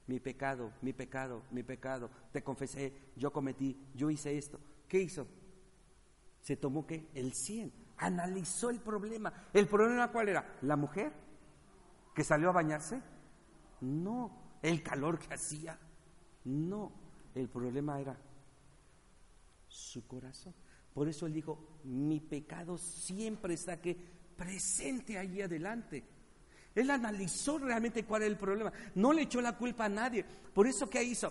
Mi 0.07 0.21
pecado, 0.21 0.73
mi 0.83 0.93
pecado, 0.93 1.43
mi 1.51 1.63
pecado. 1.63 2.11
Te 2.33 2.43
confesé, 2.43 2.93
yo 3.17 3.33
cometí, 3.33 3.77
yo 3.95 4.11
hice 4.11 4.37
esto. 4.37 4.61
¿Qué 4.87 5.01
hizo? 5.01 5.27
se 6.47 6.55
tomó 6.55 6.87
que 6.87 7.09
el 7.13 7.33
100, 7.33 7.73
analizó 7.97 8.71
el 8.71 8.79
problema. 8.79 9.33
¿El 9.53 9.67
problema 9.67 10.13
cuál 10.13 10.29
era? 10.29 10.57
¿La 10.63 10.77
mujer 10.77 11.13
que 12.17 12.25
salió 12.25 12.49
a 12.49 12.53
bañarse? 12.53 13.03
No, 13.83 14.59
el 14.63 14.83
calor 14.83 15.19
que 15.19 15.35
hacía. 15.35 15.79
No, 16.45 16.91
el 17.35 17.47
problema 17.47 18.01
era 18.01 18.17
su 19.69 20.07
corazón. 20.07 20.55
Por 20.95 21.09
eso 21.09 21.27
él 21.27 21.35
dijo, 21.35 21.59
mi 21.85 22.21
pecado 22.21 22.79
siempre 22.79 23.53
está 23.53 23.83
que 23.83 23.95
presente 24.35 25.19
allí 25.19 25.43
adelante. 25.43 26.05
Él 26.75 26.91
analizó 26.91 27.59
realmente 27.59 28.07
cuál 28.07 28.23
era 28.23 28.31
el 28.31 28.39
problema. 28.39 28.73
No 28.95 29.13
le 29.13 29.23
echó 29.23 29.43
la 29.43 29.59
culpa 29.59 29.85
a 29.85 29.91
nadie. 29.91 30.25
Por 30.55 30.67
eso, 30.67 30.89
¿qué 30.89 31.03
hizo? 31.03 31.31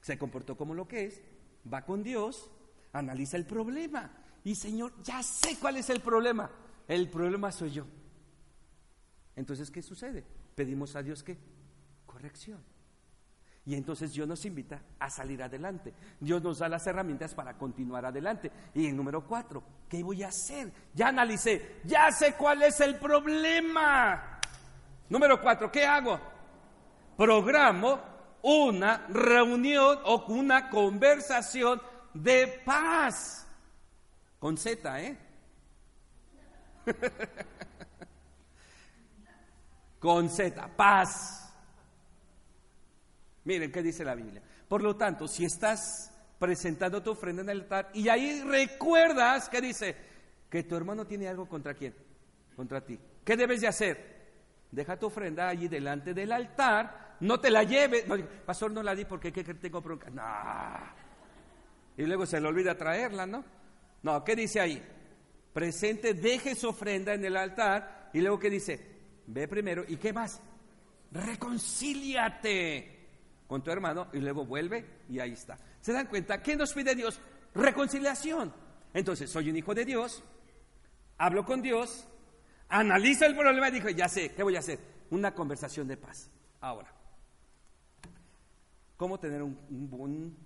Se 0.00 0.18
comportó 0.18 0.56
como 0.56 0.74
lo 0.74 0.88
que 0.88 1.04
es, 1.04 1.22
va 1.72 1.84
con 1.84 2.02
Dios, 2.02 2.50
analiza 2.92 3.36
el 3.36 3.46
problema. 3.46 4.10
Y 4.42 4.56
Señor, 4.56 5.00
ya 5.04 5.22
sé 5.22 5.56
cuál 5.60 5.76
es 5.76 5.90
el 5.90 6.00
problema. 6.00 6.50
El 6.88 7.08
problema 7.08 7.52
soy 7.52 7.70
yo. 7.70 7.86
Entonces, 9.40 9.70
¿qué 9.70 9.80
sucede? 9.80 10.22
Pedimos 10.54 10.94
a 10.96 11.02
Dios 11.02 11.22
que 11.22 11.38
corrección. 12.04 12.62
Y 13.64 13.74
entonces 13.74 14.12
Dios 14.12 14.28
nos 14.28 14.44
invita 14.44 14.82
a 14.98 15.08
salir 15.08 15.42
adelante. 15.42 15.94
Dios 16.20 16.42
nos 16.42 16.58
da 16.58 16.68
las 16.68 16.86
herramientas 16.86 17.34
para 17.34 17.56
continuar 17.56 18.04
adelante. 18.04 18.50
Y 18.74 18.86
en 18.86 18.96
número 18.96 19.26
cuatro, 19.26 19.62
¿qué 19.88 20.02
voy 20.02 20.22
a 20.22 20.28
hacer? 20.28 20.70
Ya 20.92 21.08
analicé, 21.08 21.80
ya 21.84 22.12
sé 22.12 22.34
cuál 22.34 22.62
es 22.62 22.80
el 22.80 22.96
problema. 22.98 24.38
Número 25.08 25.40
cuatro, 25.40 25.72
¿qué 25.72 25.86
hago? 25.86 26.20
Programo 27.16 27.98
una 28.42 29.06
reunión 29.08 30.00
o 30.04 30.26
una 30.26 30.68
conversación 30.68 31.80
de 32.12 32.60
paz. 32.62 33.46
Con 34.38 34.58
Z, 34.58 35.00
¿eh? 35.00 35.18
Con 40.00 40.28
Z, 40.28 40.76
paz. 40.76 41.54
Miren 43.44 43.70
qué 43.70 43.82
dice 43.82 44.04
la 44.04 44.16
Biblia. 44.16 44.42
Por 44.66 44.82
lo 44.82 44.96
tanto, 44.96 45.28
si 45.28 45.44
estás 45.44 46.12
presentando 46.38 47.02
tu 47.02 47.10
ofrenda 47.10 47.42
en 47.42 47.50
el 47.50 47.60
altar 47.60 47.90
y 47.94 48.08
ahí 48.08 48.42
recuerdas 48.42 49.48
que 49.48 49.60
dice 49.60 49.96
que 50.48 50.64
tu 50.64 50.74
hermano 50.74 51.06
tiene 51.06 51.28
algo 51.28 51.48
contra 51.48 51.74
quién, 51.74 51.94
contra 52.56 52.84
ti. 52.84 52.98
¿Qué 53.24 53.36
debes 53.36 53.60
de 53.60 53.68
hacer? 53.68 54.20
Deja 54.72 54.98
tu 54.98 55.06
ofrenda 55.06 55.48
allí 55.48 55.68
delante 55.68 56.14
del 56.14 56.32
altar, 56.32 57.16
no 57.20 57.38
te 57.38 57.50
la 57.50 57.62
lleves. 57.62 58.04
pastor, 58.44 58.72
no 58.72 58.82
la 58.82 58.94
di 58.94 59.04
porque 59.04 59.30
tengo 59.30 59.80
bronca. 59.80 60.10
No 60.10 60.22
y 62.00 62.06
luego 62.06 62.24
se 62.24 62.40
le 62.40 62.48
olvida 62.48 62.78
traerla, 62.78 63.26
¿no? 63.26 63.44
No, 64.02 64.24
¿qué 64.24 64.34
dice 64.34 64.58
ahí? 64.58 64.82
Presente, 65.52 66.14
deje 66.14 66.54
su 66.54 66.68
ofrenda 66.70 67.12
en 67.12 67.24
el 67.24 67.36
altar 67.36 68.10
y 68.14 68.20
luego 68.22 68.38
¿qué 68.38 68.48
dice? 68.48 68.99
Ve 69.32 69.46
primero 69.48 69.84
y 69.86 69.96
¿qué 69.96 70.12
más? 70.12 70.40
Reconcíliate 71.12 72.98
con 73.46 73.62
tu 73.62 73.70
hermano 73.70 74.08
y 74.12 74.18
luego 74.18 74.44
vuelve 74.44 75.02
y 75.08 75.18
ahí 75.20 75.32
está. 75.32 75.58
¿Se 75.80 75.92
dan 75.92 76.06
cuenta? 76.06 76.42
¿Qué 76.42 76.56
nos 76.56 76.72
pide 76.72 76.94
Dios? 76.94 77.20
Reconciliación. 77.54 78.52
Entonces, 78.92 79.30
soy 79.30 79.50
un 79.50 79.56
hijo 79.56 79.74
de 79.74 79.84
Dios, 79.84 80.22
hablo 81.18 81.44
con 81.44 81.62
Dios, 81.62 82.06
analizo 82.68 83.24
el 83.24 83.36
problema 83.36 83.68
y 83.68 83.72
digo, 83.72 83.88
ya 83.90 84.08
sé, 84.08 84.32
¿qué 84.32 84.42
voy 84.42 84.56
a 84.56 84.60
hacer? 84.60 84.78
Una 85.10 85.32
conversación 85.32 85.86
de 85.86 85.96
paz. 85.96 86.28
Ahora, 86.60 86.92
¿cómo 88.96 89.18
tener 89.18 89.42
un, 89.42 89.56
un, 89.70 90.36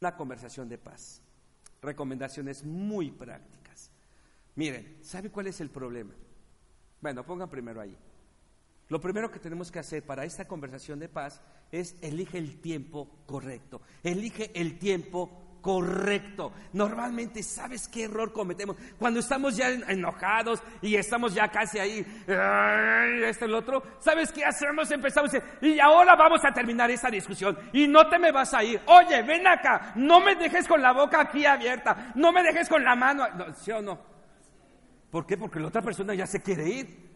una 0.00 0.16
conversación 0.16 0.68
de 0.68 0.78
paz. 0.78 1.22
Recomendaciones 1.82 2.64
muy 2.64 3.10
prácticas. 3.10 3.90
Miren, 4.54 4.98
¿sabe 5.02 5.30
cuál 5.30 5.46
es 5.46 5.60
el 5.60 5.70
problema? 5.70 6.14
Bueno, 7.00 7.24
pongan 7.24 7.48
primero 7.48 7.80
ahí. 7.80 7.96
Lo 8.88 9.00
primero 9.00 9.30
que 9.30 9.38
tenemos 9.38 9.70
que 9.70 9.78
hacer 9.78 10.04
para 10.04 10.24
esta 10.24 10.46
conversación 10.46 10.98
de 10.98 11.08
paz 11.08 11.40
es 11.70 11.96
elige 12.02 12.38
el 12.38 12.60
tiempo 12.60 13.08
correcto. 13.24 13.80
Elige 14.02 14.50
el 14.54 14.78
tiempo 14.78 15.50
correcto. 15.60 16.52
Normalmente, 16.72 17.42
¿sabes 17.42 17.86
qué 17.88 18.04
error 18.04 18.32
cometemos? 18.32 18.76
Cuando 18.98 19.20
estamos 19.20 19.56
ya 19.56 19.70
enojados 19.70 20.60
y 20.82 20.96
estamos 20.96 21.34
ya 21.34 21.48
casi 21.48 21.78
ahí, 21.78 22.04
este 23.24 23.44
el 23.44 23.54
otro, 23.54 23.82
¿sabes 24.00 24.32
qué 24.32 24.44
hacemos? 24.44 24.90
Empezamos 24.90 25.30
y 25.60 25.78
ahora 25.78 26.16
vamos 26.16 26.44
a 26.44 26.52
terminar 26.52 26.90
esta 26.90 27.10
discusión 27.10 27.56
y 27.72 27.86
no 27.86 28.08
te 28.08 28.18
me 28.18 28.32
vas 28.32 28.52
a 28.54 28.64
ir. 28.64 28.80
Oye, 28.86 29.22
ven 29.22 29.46
acá, 29.46 29.92
no 29.94 30.20
me 30.20 30.34
dejes 30.34 30.66
con 30.66 30.82
la 30.82 30.92
boca 30.92 31.20
aquí 31.20 31.46
abierta, 31.46 32.12
no 32.14 32.32
me 32.32 32.42
dejes 32.42 32.68
con 32.68 32.82
la 32.82 32.96
mano, 32.96 33.24
¿sí 33.54 33.70
o 33.70 33.80
no? 33.80 34.19
¿Por 35.10 35.26
qué? 35.26 35.36
Porque 35.36 35.60
la 35.60 35.68
otra 35.68 35.82
persona 35.82 36.14
ya 36.14 36.26
se 36.26 36.40
quiere 36.40 36.68
ir. 36.68 37.10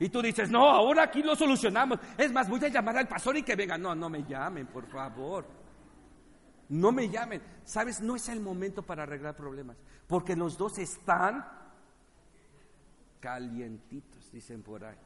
Y 0.00 0.08
tú 0.10 0.22
dices, 0.22 0.50
no, 0.50 0.68
ahora 0.68 1.04
aquí 1.04 1.22
lo 1.22 1.34
solucionamos. 1.34 1.98
Es 2.16 2.32
más, 2.32 2.48
voy 2.48 2.64
a 2.64 2.68
llamar 2.68 2.98
al 2.98 3.08
pastor 3.08 3.36
y 3.36 3.42
que 3.42 3.56
venga. 3.56 3.76
No, 3.76 3.94
no 3.94 4.08
me 4.08 4.22
llamen, 4.22 4.66
por 4.66 4.86
favor. 4.86 5.44
No 6.68 6.92
me 6.92 7.08
llamen. 7.08 7.42
Sabes, 7.64 8.00
no 8.00 8.14
es 8.14 8.28
el 8.28 8.40
momento 8.40 8.82
para 8.82 9.02
arreglar 9.02 9.34
problemas, 9.36 9.76
porque 10.06 10.36
los 10.36 10.56
dos 10.58 10.78
están 10.78 11.46
calientitos, 13.20 14.30
dicen 14.30 14.62
por 14.62 14.84
ahí. 14.84 14.96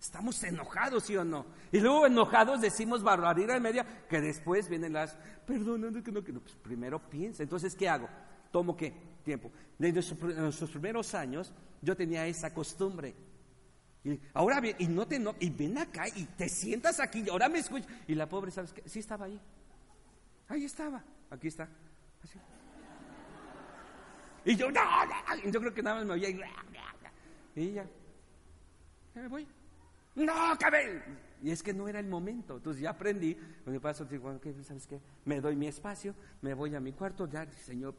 Estamos 0.00 0.42
enojados, 0.44 1.04
¿sí 1.04 1.16
o 1.16 1.24
no? 1.24 1.44
Y 1.72 1.80
luego 1.80 2.06
enojados 2.06 2.60
decimos 2.60 3.02
barbaridad 3.02 3.56
en 3.56 3.62
media, 3.62 3.86
que 4.08 4.20
después 4.20 4.68
vienen 4.68 4.92
las, 4.92 5.16
perdón, 5.44 6.02
que 6.02 6.12
no, 6.12 6.22
que 6.22 6.32
no. 6.32 6.40
Pues 6.40 6.54
primero 6.54 6.98
piensa. 6.98 7.42
Entonces, 7.42 7.74
¿qué 7.74 7.88
hago? 7.88 8.08
¿Tomo 8.50 8.76
qué? 8.76 8.94
Tiempo. 9.28 9.52
Desde 9.78 10.16
nuestros 10.40 10.70
primeros 10.70 11.14
años 11.14 11.52
yo 11.82 11.94
tenía 11.94 12.26
esa 12.26 12.54
costumbre. 12.54 13.14
Y 14.02 14.18
ahora 14.32 14.62
y 14.78 14.86
no 14.86 15.06
te 15.06 15.18
no, 15.18 15.34
y 15.38 15.50
ven 15.50 15.76
acá 15.76 16.08
y 16.08 16.24
te 16.24 16.48
sientas 16.48 16.98
aquí 16.98 17.22
y 17.26 17.28
ahora 17.28 17.46
me 17.50 17.58
escuchas. 17.58 17.92
Y 18.06 18.14
la 18.14 18.26
pobre, 18.26 18.50
¿sabes 18.50 18.72
qué? 18.72 18.88
Sí 18.88 19.00
estaba 19.00 19.26
ahí. 19.26 19.38
Ahí 20.48 20.64
estaba. 20.64 21.04
Aquí 21.28 21.48
está. 21.48 21.68
Y 24.46 24.56
yo, 24.56 24.70
no, 24.70 24.80
no. 25.04 25.50
Yo 25.50 25.60
creo 25.60 25.74
que 25.74 25.82
nada 25.82 25.96
más 25.96 26.06
me 26.06 26.14
oía 26.14 26.30
y, 26.30 27.72
ya. 27.74 27.84
Ya 29.14 29.20
me 29.20 29.28
voy. 29.28 29.46
No, 30.14 30.32
cabe. 30.58 31.02
Y 31.42 31.50
es 31.50 31.62
que 31.62 31.74
no 31.74 31.86
era 31.86 32.00
el 32.00 32.06
momento. 32.06 32.56
Entonces 32.56 32.80
ya 32.80 32.90
aprendí. 32.90 33.36
Me 33.66 33.78
paso, 33.78 34.06
digo, 34.06 34.40
¿sabes 34.62 34.86
qué? 34.86 34.98
Me 35.26 35.38
doy 35.42 35.54
mi 35.54 35.66
espacio, 35.66 36.14
me 36.40 36.54
voy 36.54 36.74
a 36.74 36.80
mi 36.80 36.94
cuarto. 36.94 37.28
Ya, 37.28 37.46
Señor, 37.52 37.94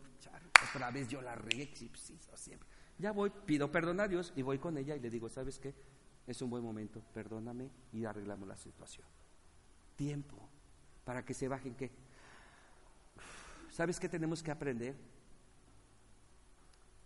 otra 0.68 0.92
vez 0.92 1.08
yo 1.08 1.22
la 1.22 1.36
regué. 1.36 1.70
Sí, 1.76 1.90
siempre. 2.36 2.68
Ya 2.98 3.12
voy, 3.12 3.30
pido 3.30 3.72
perdón 3.72 4.00
a 4.02 4.08
Dios 4.08 4.34
y 4.36 4.42
voy 4.42 4.60
con 4.60 4.78
ella 4.78 4.96
y 4.96 5.00
le 5.00 5.10
digo, 5.10 5.30
¿sabes 5.30 5.60
qué? 5.60 5.74
Es 6.28 6.42
un 6.42 6.50
buen 6.50 6.64
momento, 6.64 7.02
perdóname 7.14 7.70
y 7.94 8.06
arreglamos 8.06 8.48
la 8.48 8.58
situación. 8.58 9.08
Tiempo 9.96 10.38
para 11.06 11.26
que 11.26 11.34
se 11.34 11.48
bajen 11.48 11.76
qué. 11.76 11.92
¿Sabes 13.72 14.00
qué 14.00 14.10
tenemos 14.10 14.44
que 14.44 14.52
aprender? 14.52 14.96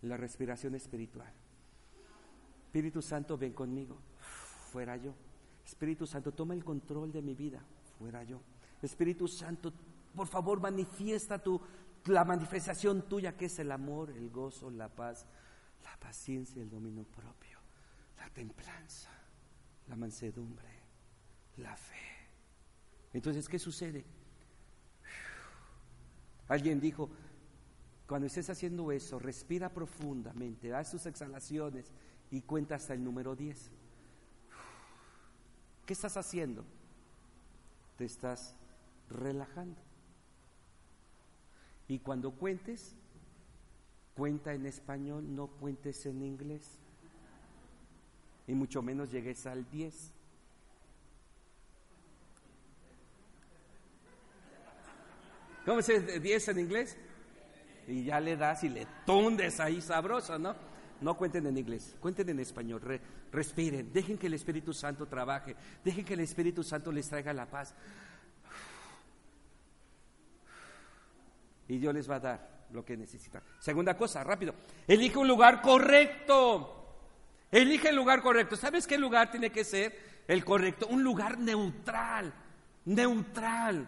La 0.02 0.16
respiración 0.16 0.74
espiritual. 0.74 1.32
Espíritu 2.66 3.00
Santo, 3.00 3.38
ven 3.38 3.52
conmigo. 3.52 3.96
Fuera 4.72 4.96
yo. 4.96 5.14
Espíritu 5.64 6.06
Santo, 6.06 6.32
toma 6.32 6.54
el 6.54 6.64
control 6.64 7.12
de 7.12 7.22
mi 7.22 7.34
vida. 7.34 7.64
Fuera 7.98 8.24
yo. 8.24 8.40
Espíritu 8.82 9.28
Santo, 9.28 9.72
por 10.14 10.26
favor, 10.26 10.60
manifiesta 10.60 11.42
tu, 11.42 11.60
la 12.06 12.24
manifestación 12.24 13.08
tuya 13.08 13.36
que 13.36 13.46
es 13.46 13.58
el 13.58 13.72
amor, 13.72 14.10
el 14.10 14.30
gozo, 14.30 14.70
la 14.70 14.88
paz, 14.88 15.26
la 15.82 15.96
paciencia, 15.98 16.62
el 16.62 16.70
dominio 16.70 17.04
propio, 17.04 17.58
la 18.18 18.28
templanza, 18.30 19.10
la 19.88 19.96
mansedumbre, 19.96 20.68
la 21.56 21.76
fe. 21.76 21.94
Entonces, 23.12 23.48
¿qué 23.48 23.58
sucede? 23.58 24.04
Alguien 26.48 26.80
dijo, 26.80 27.10
cuando 28.06 28.26
estés 28.26 28.50
haciendo 28.50 28.92
eso, 28.92 29.18
respira 29.18 29.70
profundamente, 29.70 30.68
da 30.68 30.84
tus 30.84 31.06
exhalaciones 31.06 31.92
y 32.30 32.42
cuenta 32.42 32.74
hasta 32.74 32.92
el 32.92 33.02
número 33.02 33.34
10. 33.34 33.70
¿Qué 35.86 35.92
estás 35.92 36.16
haciendo? 36.16 36.64
Te 37.96 38.04
estás 38.04 38.56
relajando. 39.08 39.80
Y 41.88 41.98
cuando 41.98 42.32
cuentes, 42.32 42.96
Cuenta 44.14 44.54
en 44.54 44.64
español, 44.66 45.24
no 45.34 45.48
cuentes 45.48 46.06
en 46.06 46.22
inglés. 46.22 46.78
Y 48.46 48.54
mucho 48.54 48.80
menos 48.80 49.10
llegues 49.10 49.44
al 49.46 49.68
10. 49.70 50.12
¿Cómo 55.66 55.82
se 55.82 55.98
dice 55.98 56.20
10 56.20 56.48
en 56.48 56.58
inglés? 56.60 56.96
Y 57.88 58.04
ya 58.04 58.20
le 58.20 58.36
das 58.36 58.62
y 58.62 58.68
le 58.68 58.86
tundes 59.04 59.58
ahí 59.58 59.80
sabroso, 59.80 60.38
¿no? 60.38 60.54
No 61.00 61.16
cuenten 61.16 61.46
en 61.46 61.58
inglés, 61.58 61.96
cuenten 62.00 62.28
en 62.28 62.38
español, 62.38 62.80
respiren, 63.32 63.92
dejen 63.92 64.16
que 64.16 64.28
el 64.28 64.34
Espíritu 64.34 64.72
Santo 64.72 65.06
trabaje, 65.06 65.56
dejen 65.84 66.04
que 66.04 66.14
el 66.14 66.20
Espíritu 66.20 66.62
Santo 66.62 66.92
les 66.92 67.08
traiga 67.08 67.32
la 67.32 67.46
paz. 67.46 67.74
Y 71.68 71.78
Dios 71.78 71.94
les 71.94 72.08
va 72.10 72.16
a 72.16 72.20
dar 72.20 72.66
lo 72.70 72.84
que 72.84 72.96
necesitan. 72.96 73.42
Segunda 73.58 73.96
cosa, 73.96 74.22
rápido. 74.24 74.54
Elige 74.86 75.18
un 75.18 75.28
lugar 75.28 75.62
correcto. 75.62 76.70
Elige 77.50 77.90
el 77.90 77.96
lugar 77.96 78.20
correcto. 78.20 78.56
¿Sabes 78.56 78.86
qué 78.86 78.98
lugar 78.98 79.30
tiene 79.30 79.50
que 79.50 79.64
ser 79.64 80.24
el 80.26 80.44
correcto? 80.44 80.86
Un 80.88 81.02
lugar 81.02 81.38
neutral. 81.38 82.32
Neutral. 82.84 83.86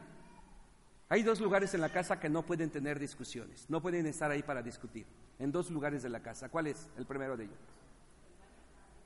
Hay 1.09 1.23
dos 1.23 1.41
lugares 1.41 1.75
en 1.75 1.81
la 1.81 1.89
casa 1.89 2.19
que 2.19 2.29
no 2.29 2.45
pueden 2.45 2.71
tener 2.71 2.99
discusiones. 2.99 3.69
No 3.69 3.81
pueden 3.81 4.07
estar 4.07 4.31
ahí 4.31 4.43
para 4.43 4.63
discutir. 4.63 5.07
En 5.39 5.53
dos 5.53 5.71
lugares 5.71 6.03
de 6.03 6.09
la 6.09 6.21
casa. 6.21 6.49
¿Cuál 6.49 6.69
es 6.69 6.89
el 6.97 7.07
primero 7.07 7.37
de 7.37 7.45
ellos? 7.45 7.59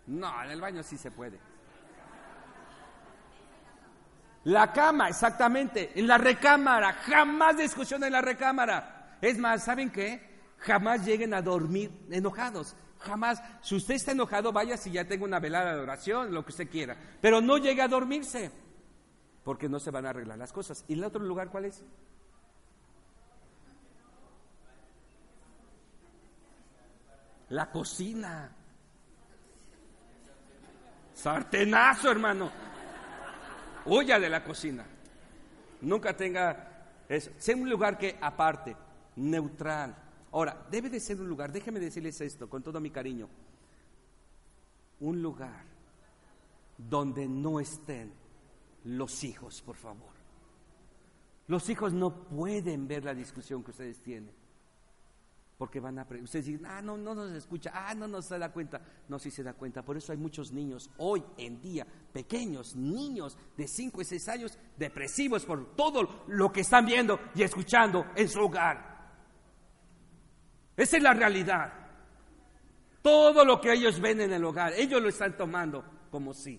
No, 0.07 0.43
en 0.43 0.51
el 0.51 0.61
baño 0.61 0.83
sí 0.83 0.97
se 0.97 1.11
puede. 1.11 1.39
La 4.45 4.73
cama, 4.73 5.09
exactamente. 5.09 5.93
En 5.95 6.07
la 6.07 6.19
recámara. 6.19 6.93
Jamás 6.95 7.57
discusión 7.59 8.03
en 8.05 8.13
la 8.13 8.23
recámara. 8.23 9.17
Es 9.21 9.39
más, 9.39 9.65
¿saben 9.65 9.91
qué? 9.91 10.29
Jamás 10.59 11.05
lleguen 11.05 11.35
a 11.35 11.43
dormir 11.43 11.91
enojados. 12.11 12.75
Jamás. 12.99 13.43
Si 13.63 13.77
usted 13.77 13.95
está 13.95 14.13
enojado, 14.13 14.53
vaya 14.53 14.77
si 14.77 14.91
ya 14.91 15.07
tengo 15.07 15.25
una 15.25 15.41
velada 15.41 15.75
de 15.75 15.81
oración, 15.81 16.33
lo 16.33 16.45
que 16.45 16.51
usted 16.51 16.71
quiera. 16.71 16.97
Pero 17.21 17.41
no 17.41 17.59
llegue 17.59 17.83
a 17.83 17.89
dormirse, 17.89 18.51
porque 19.45 19.69
no 19.69 19.79
se 19.79 19.91
van 19.91 20.07
a 20.07 20.11
arreglar 20.11 20.39
las 20.39 20.53
cosas. 20.53 20.85
¿Y 20.89 20.95
el 20.95 21.05
otro 21.05 21.23
lugar 21.23 21.49
cuál 21.51 21.67
es? 21.67 21.85
La 27.51 27.71
cocina. 27.71 28.53
Sartenazo, 31.15 32.11
hermano. 32.11 32.70
Huya 33.87 34.19
de 34.19 34.29
la 34.29 34.45
cocina. 34.45 34.85
Nunca 35.81 36.17
tenga 36.17 36.87
eso. 37.09 37.31
Sea 37.39 37.57
un 37.57 37.69
lugar 37.69 37.99
que 37.99 38.17
aparte 38.21 38.77
neutral. 39.17 39.97
Ahora, 40.33 40.67
debe 40.71 40.89
de 40.89 41.01
ser 41.01 41.21
un 41.21 41.29
lugar, 41.29 41.51
déjenme 41.51 41.81
decirles 41.81 42.21
esto 42.21 42.49
con 42.49 42.63
todo 42.63 42.81
mi 42.81 42.91
cariño, 42.91 43.29
un 45.01 45.21
lugar 45.21 45.65
donde 46.79 47.27
no 47.27 47.59
estén 47.59 48.13
los 48.85 49.25
hijos, 49.25 49.61
por 49.63 49.77
favor. 49.77 50.11
Los 51.49 51.69
hijos 51.69 51.93
no 51.93 52.15
pueden 52.15 52.87
ver 52.87 53.05
la 53.05 53.13
discusión 53.13 53.65
que 53.65 53.73
ustedes 53.73 54.01
tienen. 54.01 54.40
Porque 55.61 55.79
van 55.79 55.99
a... 55.99 56.07
Ustedes 56.23 56.47
dicen, 56.47 56.65
ah, 56.65 56.81
no, 56.81 56.97
no 56.97 57.15
nos 57.15 57.33
escucha, 57.33 57.71
ah, 57.75 57.95
no 57.95 58.09
nos 58.09 58.31
da 58.31 58.51
cuenta. 58.51 58.81
No, 59.09 59.19
sí 59.19 59.31
se 59.31 59.43
da 59.43 59.53
cuenta. 59.53 59.83
Por 59.83 59.95
eso 59.95 60.11
hay 60.11 60.17
muchos 60.17 60.53
niños 60.53 60.89
hoy 60.97 61.23
en 61.37 61.61
día, 61.61 61.87
pequeños, 62.15 62.75
niños 62.77 63.37
de 63.59 63.69
5 63.69 64.01
y 64.01 64.05
6 64.07 64.29
años, 64.31 64.59
depresivos 64.79 65.45
por 65.45 65.77
todo 65.77 66.25
lo 66.29 66.51
que 66.51 66.63
están 66.63 66.87
viendo 66.87 67.21
y 67.35 67.43
escuchando 67.43 68.07
en 68.17 68.27
su 68.31 68.41
hogar. 68.41 69.13
Esa 70.79 70.97
es 70.97 71.03
la 71.03 71.13
realidad. 71.13 71.75
Todo 73.03 73.45
lo 73.45 73.61
que 73.61 73.75
ellos 73.75 74.01
ven 74.01 74.23
en 74.23 74.33
el 74.33 74.43
hogar, 74.43 74.73
ellos 74.73 75.03
lo 75.03 75.11
están 75.11 75.37
tomando 75.37 75.85
como 76.11 76.33
sí. 76.33 76.59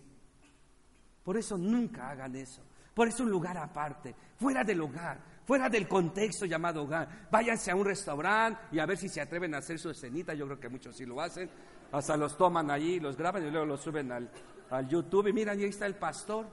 Por 1.23 1.37
eso 1.37 1.57
nunca 1.57 2.11
hagan 2.11 2.35
eso. 2.35 2.61
Por 2.93 3.07
eso 3.07 3.23
un 3.23 3.31
lugar 3.31 3.57
aparte, 3.57 4.15
fuera 4.37 4.63
del 4.63 4.81
hogar, 4.81 5.30
fuera 5.51 5.67
del 5.67 5.85
contexto 5.85 6.45
llamado 6.45 6.83
hogar. 6.83 7.27
Váyanse 7.29 7.71
a 7.71 7.75
un 7.75 7.83
restaurante 7.83 8.57
y 8.71 8.79
a 8.79 8.85
ver 8.85 8.97
si 8.97 9.09
se 9.09 9.19
atreven 9.19 9.53
a 9.53 9.57
hacer 9.57 9.77
su 9.77 9.89
escenita. 9.89 10.33
Yo 10.33 10.45
creo 10.45 10.61
que 10.61 10.69
muchos 10.69 10.95
sí 10.95 11.05
lo 11.05 11.19
hacen. 11.19 11.49
Hasta 11.91 12.15
los 12.15 12.37
toman 12.37 12.71
allí, 12.71 13.01
los 13.01 13.17
graban 13.17 13.45
y 13.45 13.51
luego 13.51 13.65
los 13.65 13.81
suben 13.81 14.13
al, 14.13 14.31
al 14.69 14.87
YouTube. 14.87 15.27
Y 15.27 15.33
miran, 15.33 15.59
ahí 15.59 15.65
está 15.65 15.85
el 15.87 15.95
pastor. 15.95 16.45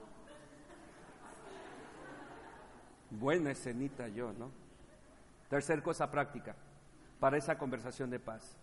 Buena 3.10 3.52
escenita 3.52 4.08
yo, 4.08 4.32
¿no? 4.32 4.50
Tercer 5.48 5.80
cosa 5.80 6.10
práctica 6.10 6.56
para 7.20 7.36
esa 7.36 7.56
conversación 7.56 8.10
de 8.10 8.18
paz. 8.18 8.56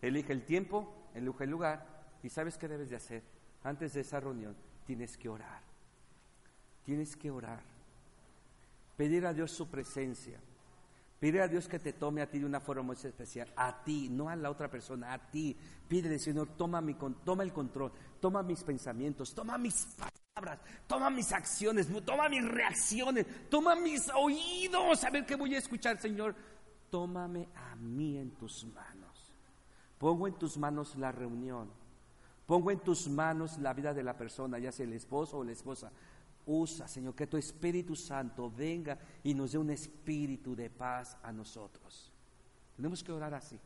Elige 0.00 0.32
el 0.32 0.44
tiempo, 0.44 1.10
elige 1.16 1.42
el 1.42 1.50
lugar 1.50 1.84
y 2.22 2.28
sabes 2.28 2.56
qué 2.58 2.68
debes 2.68 2.90
de 2.90 2.94
hacer. 2.94 3.24
Antes 3.64 3.94
de 3.94 4.02
esa 4.02 4.20
reunión 4.20 4.54
tienes 4.86 5.16
que 5.16 5.28
orar. 5.28 5.62
Tienes 6.84 7.16
que 7.16 7.32
orar. 7.32 7.77
Pedir 8.98 9.24
a 9.24 9.32
Dios 9.32 9.50
su 9.52 9.68
presencia. 9.68 10.38
Pedir 11.18 11.40
a 11.40 11.48
Dios 11.48 11.66
que 11.66 11.78
te 11.78 11.94
tome 11.94 12.20
a 12.20 12.30
ti 12.30 12.38
de 12.38 12.44
una 12.44 12.60
forma 12.60 12.82
muy 12.82 12.96
especial. 12.96 13.50
A 13.56 13.82
ti, 13.82 14.10
no 14.10 14.28
a 14.28 14.36
la 14.36 14.50
otra 14.50 14.70
persona, 14.70 15.14
a 15.14 15.30
ti. 15.30 15.56
Pídele, 15.88 16.18
Señor, 16.18 16.48
toma, 16.58 16.82
mi, 16.82 16.94
toma 17.24 17.42
el 17.42 17.54
control, 17.54 17.90
toma 18.20 18.42
mis 18.42 18.62
pensamientos, 18.62 19.34
toma 19.34 19.56
mis 19.56 19.86
palabras, 19.96 20.60
toma 20.86 21.08
mis 21.08 21.32
acciones, 21.32 21.88
toma 22.04 22.28
mis 22.28 22.46
reacciones, 22.46 23.24
toma 23.48 23.74
mis 23.74 24.10
oídos. 24.10 25.02
A 25.04 25.10
ver 25.10 25.24
qué 25.24 25.34
voy 25.34 25.54
a 25.54 25.58
escuchar, 25.58 25.98
Señor 25.98 26.36
tómame 26.90 27.48
a 27.54 27.76
mí 27.76 28.18
en 28.18 28.30
tus 28.32 28.64
manos. 28.64 29.32
Pongo 29.98 30.26
en 30.28 30.34
tus 30.34 30.56
manos 30.56 30.96
la 30.96 31.12
reunión. 31.12 31.70
Pongo 32.46 32.70
en 32.70 32.78
tus 32.80 33.08
manos 33.08 33.58
la 33.58 33.74
vida 33.74 33.92
de 33.92 34.02
la 34.02 34.16
persona, 34.16 34.58
ya 34.58 34.72
sea 34.72 34.86
el 34.86 34.94
esposo 34.94 35.38
o 35.38 35.44
la 35.44 35.52
esposa. 35.52 35.92
Usa, 36.48 36.88
Señor, 36.88 37.14
que 37.14 37.26
tu 37.26 37.36
Espíritu 37.36 37.94
Santo 37.94 38.50
venga 38.50 38.98
y 39.22 39.34
nos 39.34 39.52
dé 39.52 39.58
un 39.58 39.70
espíritu 39.70 40.56
de 40.56 40.70
paz 40.70 41.16
a 41.22 41.30
nosotros. 41.30 42.10
Tenemos 42.74 43.04
que 43.04 43.12
orar 43.12 43.34
así. 43.34 43.58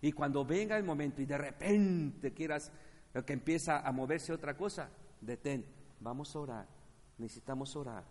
Y 0.00 0.12
cuando 0.12 0.44
venga 0.44 0.76
el 0.76 0.84
momento 0.84 1.20
y 1.20 1.26
de 1.26 1.38
repente 1.38 2.32
quieras 2.32 2.70
que 3.24 3.32
empieza 3.32 3.80
a 3.80 3.92
moverse 3.92 4.32
otra 4.32 4.56
cosa, 4.56 4.90
detén. 5.20 5.64
Vamos 6.00 6.34
a 6.36 6.38
orar. 6.38 6.68
Necesitamos 7.18 7.74
orar 7.74 8.04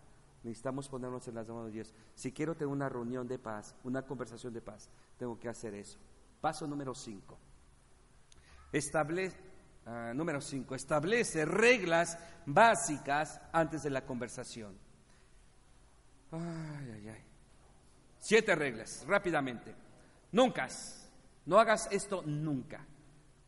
Necesitamos 0.46 0.88
ponernos 0.88 1.26
en 1.26 1.34
las 1.34 1.48
manos 1.48 1.66
de 1.66 1.72
Dios. 1.72 1.92
Si 2.14 2.30
quiero 2.30 2.54
tener 2.54 2.68
una 2.68 2.88
reunión 2.88 3.26
de 3.26 3.36
paz, 3.36 3.74
una 3.82 4.02
conversación 4.02 4.52
de 4.52 4.60
paz, 4.60 4.88
tengo 5.18 5.36
que 5.40 5.48
hacer 5.48 5.74
eso. 5.74 5.98
Paso 6.40 6.68
número 6.68 6.94
5. 6.94 7.36
Establece, 8.70 9.36
Ah, 9.86 10.12
número 10.12 10.40
5. 10.40 10.74
Establece 10.74 11.44
reglas 11.44 12.18
básicas 12.44 13.40
antes 13.52 13.84
de 13.84 13.90
la 13.90 14.04
conversación. 14.04 14.76
Ay, 16.32 16.90
ay, 16.92 17.08
ay. 17.08 17.24
Siete 18.18 18.56
reglas, 18.56 19.04
rápidamente. 19.06 19.72
Nunca, 20.32 20.66
no 21.44 21.60
hagas 21.60 21.88
esto 21.92 22.22
nunca. 22.26 22.84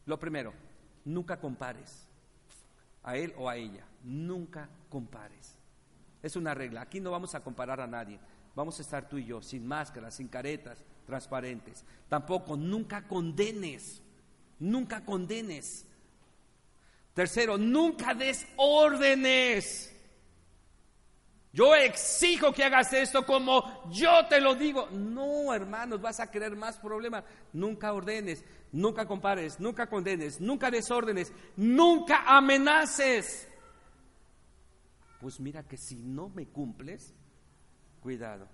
Lo 0.06 0.18
primero, 0.20 0.54
nunca 1.04 1.40
compares 1.40 2.06
a 3.02 3.16
él 3.16 3.34
o 3.36 3.48
a 3.48 3.56
ella. 3.56 3.84
Nunca 4.04 4.68
compares. 4.88 5.56
Es 6.22 6.36
una 6.36 6.54
regla. 6.54 6.82
Aquí 6.82 7.00
no 7.00 7.10
vamos 7.10 7.34
a 7.34 7.40
comparar 7.40 7.80
a 7.80 7.88
nadie. 7.88 8.20
Vamos 8.54 8.78
a 8.78 8.82
estar 8.82 9.08
tú 9.08 9.18
y 9.18 9.24
yo, 9.24 9.42
sin 9.42 9.66
máscaras, 9.66 10.14
sin 10.14 10.28
caretas, 10.28 10.84
transparentes. 11.04 11.84
Tampoco, 12.08 12.56
nunca 12.56 13.08
condenes. 13.08 14.02
Nunca 14.60 15.04
condenes. 15.04 15.87
Tercero, 17.18 17.58
nunca 17.58 18.14
des 18.14 18.46
órdenes. 18.54 19.92
Yo 21.52 21.74
exijo 21.74 22.52
que 22.52 22.62
hagas 22.62 22.92
esto 22.92 23.26
como 23.26 23.90
yo 23.90 24.28
te 24.28 24.40
lo 24.40 24.54
digo. 24.54 24.88
No, 24.92 25.52
hermanos, 25.52 26.00
vas 26.00 26.20
a 26.20 26.30
querer 26.30 26.54
más 26.54 26.78
problemas. 26.78 27.24
Nunca 27.52 27.92
ordenes, 27.92 28.44
nunca 28.70 29.04
compares, 29.04 29.58
nunca 29.58 29.88
condenes, 29.88 30.40
nunca 30.40 30.70
desórdenes, 30.70 31.32
nunca 31.56 32.22
amenaces. 32.24 33.48
Pues 35.20 35.40
mira 35.40 35.64
que 35.64 35.76
si 35.76 35.96
no 35.96 36.28
me 36.28 36.46
cumples, 36.46 37.12
cuidado, 38.00 38.46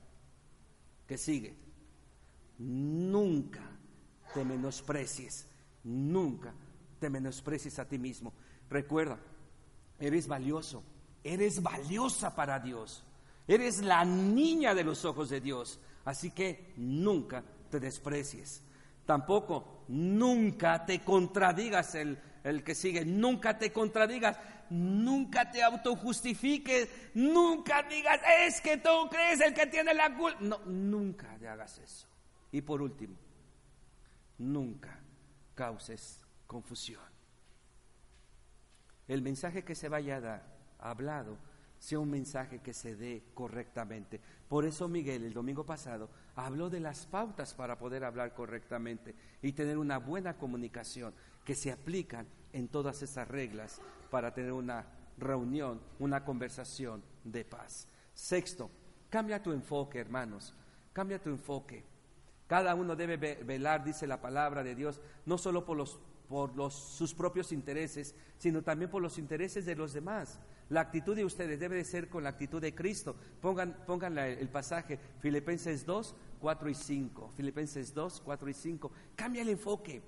que 1.06 1.18
sigue. 1.18 1.54
Nunca 2.56 3.60
te 4.32 4.42
menosprecies, 4.42 5.46
nunca 5.82 6.54
te 6.98 7.10
menosprecies 7.10 7.78
a 7.78 7.86
ti 7.86 7.98
mismo. 7.98 8.32
Recuerda, 8.74 9.18
eres 10.00 10.26
valioso 10.26 10.82
Eres 11.24 11.62
valiosa 11.62 12.34
para 12.34 12.60
Dios. 12.60 13.02
Eres 13.48 13.82
la 13.82 14.04
niña 14.04 14.74
de 14.74 14.84
los 14.84 15.06
ojos 15.06 15.30
de 15.30 15.40
Dios. 15.40 15.80
Así 16.04 16.30
que 16.30 16.74
nunca 16.76 17.42
te 17.70 17.80
desprecies. 17.80 18.62
Tampoco, 19.06 19.84
nunca 19.88 20.84
te 20.84 21.00
contradigas 21.00 21.94
el, 21.94 22.18
el 22.44 22.62
que 22.62 22.74
sigue. 22.74 23.06
Nunca 23.06 23.58
te 23.58 23.72
contradigas. 23.72 24.36
Nunca 24.68 25.50
te 25.50 25.62
autojustifiques. 25.62 26.90
Nunca 27.14 27.82
digas, 27.84 28.20
es 28.40 28.60
que 28.60 28.76
tú 28.76 29.08
crees 29.10 29.40
el 29.40 29.54
que 29.54 29.66
tiene 29.66 29.94
la 29.94 30.14
culpa. 30.14 30.38
No, 30.40 30.58
nunca 30.66 31.34
te 31.38 31.48
hagas 31.48 31.78
eso. 31.78 32.06
Y 32.52 32.60
por 32.60 32.82
último, 32.82 33.16
nunca 34.36 35.00
causes 35.54 36.20
confusión. 36.46 37.13
El 39.08 39.22
mensaje 39.22 39.64
que 39.64 39.74
se 39.74 39.88
vaya 39.88 40.16
a 40.16 40.20
dar 40.20 40.42
hablado 40.78 41.36
sea 41.78 41.98
un 41.98 42.10
mensaje 42.10 42.60
que 42.60 42.72
se 42.72 42.96
dé 42.96 43.24
correctamente. 43.34 44.20
Por 44.48 44.64
eso 44.64 44.88
Miguel 44.88 45.24
el 45.24 45.34
domingo 45.34 45.66
pasado 45.66 46.08
habló 46.34 46.70
de 46.70 46.80
las 46.80 47.04
pautas 47.06 47.52
para 47.52 47.78
poder 47.78 48.04
hablar 48.04 48.32
correctamente 48.32 49.14
y 49.42 49.52
tener 49.52 49.76
una 49.76 49.98
buena 49.98 50.38
comunicación 50.38 51.14
que 51.44 51.54
se 51.54 51.70
aplican 51.70 52.26
en 52.52 52.68
todas 52.68 53.02
esas 53.02 53.28
reglas 53.28 53.80
para 54.10 54.32
tener 54.32 54.52
una 54.52 54.86
reunión, 55.18 55.80
una 55.98 56.24
conversación 56.24 57.02
de 57.22 57.44
paz. 57.44 57.86
Sexto, 58.14 58.70
cambia 59.10 59.42
tu 59.42 59.52
enfoque, 59.52 59.98
hermanos, 59.98 60.54
cambia 60.92 61.20
tu 61.20 61.28
enfoque. 61.28 61.84
Cada 62.46 62.74
uno 62.74 62.94
debe 62.94 63.16
velar, 63.16 63.84
dice 63.84 64.06
la 64.06 64.20
palabra 64.20 64.62
de 64.62 64.74
Dios, 64.74 65.00
no 65.24 65.38
solo 65.38 65.64
por, 65.64 65.76
los, 65.76 65.98
por 66.28 66.54
los, 66.54 66.74
sus 66.74 67.14
propios 67.14 67.52
intereses, 67.52 68.14
sino 68.38 68.62
también 68.62 68.90
por 68.90 69.02
los 69.02 69.18
intereses 69.18 69.64
de 69.64 69.76
los 69.76 69.92
demás. 69.92 70.38
La 70.70 70.80
actitud 70.80 71.14
de 71.14 71.24
ustedes 71.24 71.60
debe 71.60 71.76
de 71.76 71.84
ser 71.84 72.08
con 72.08 72.22
la 72.22 72.30
actitud 72.30 72.60
de 72.60 72.74
Cristo. 72.74 73.16
Pongan, 73.40 74.18
el 74.18 74.48
pasaje, 74.48 74.98
Filipenses 75.20 75.84
2, 75.84 76.14
4 76.40 76.70
y 76.70 76.74
5. 76.74 77.32
Filipenses 77.36 77.94
2, 77.94 78.22
4 78.24 78.48
y 78.48 78.54
5. 78.54 78.92
Cambia 79.14 79.42
el 79.42 79.50
enfoque. 79.50 80.02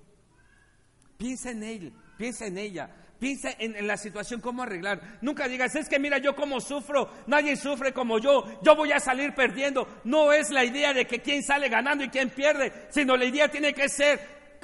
Piensa 1.17 1.49
en 1.51 1.63
él, 1.63 1.93
piensa 2.17 2.45
en 2.45 2.59
ella, 2.59 3.06
piensa 3.19 3.49
en, 3.57 3.85
la 3.87 3.97
situación, 3.97 4.41
cómo 4.41 4.63
arreglar. 4.63 5.19
Nunca 5.21 5.47
digas, 5.47 5.75
es 5.75 5.89
que 5.89 5.99
mira, 5.99 6.17
yo 6.17 6.35
como 6.35 6.59
sufro, 6.59 7.09
nadie 7.27 7.55
sufre 7.55 7.93
como 7.93 8.19
yo, 8.19 8.43
yo 8.61 8.75
voy 8.75 8.91
a 8.91 8.99
salir 8.99 9.33
perdiendo. 9.33 9.87
No 10.03 10.31
es 10.31 10.49
la 10.49 10.63
idea 10.63 10.93
de 10.93 11.05
que 11.05 11.19
quién 11.19 11.43
sale 11.43 11.69
ganando 11.69 12.03
y 12.03 12.09
quién 12.09 12.29
pierde, 12.29 12.87
sino 12.89 13.15
la 13.17 13.25
idea 13.25 13.49
tiene 13.49 13.73
que 13.73 13.89
ser, 13.89 14.19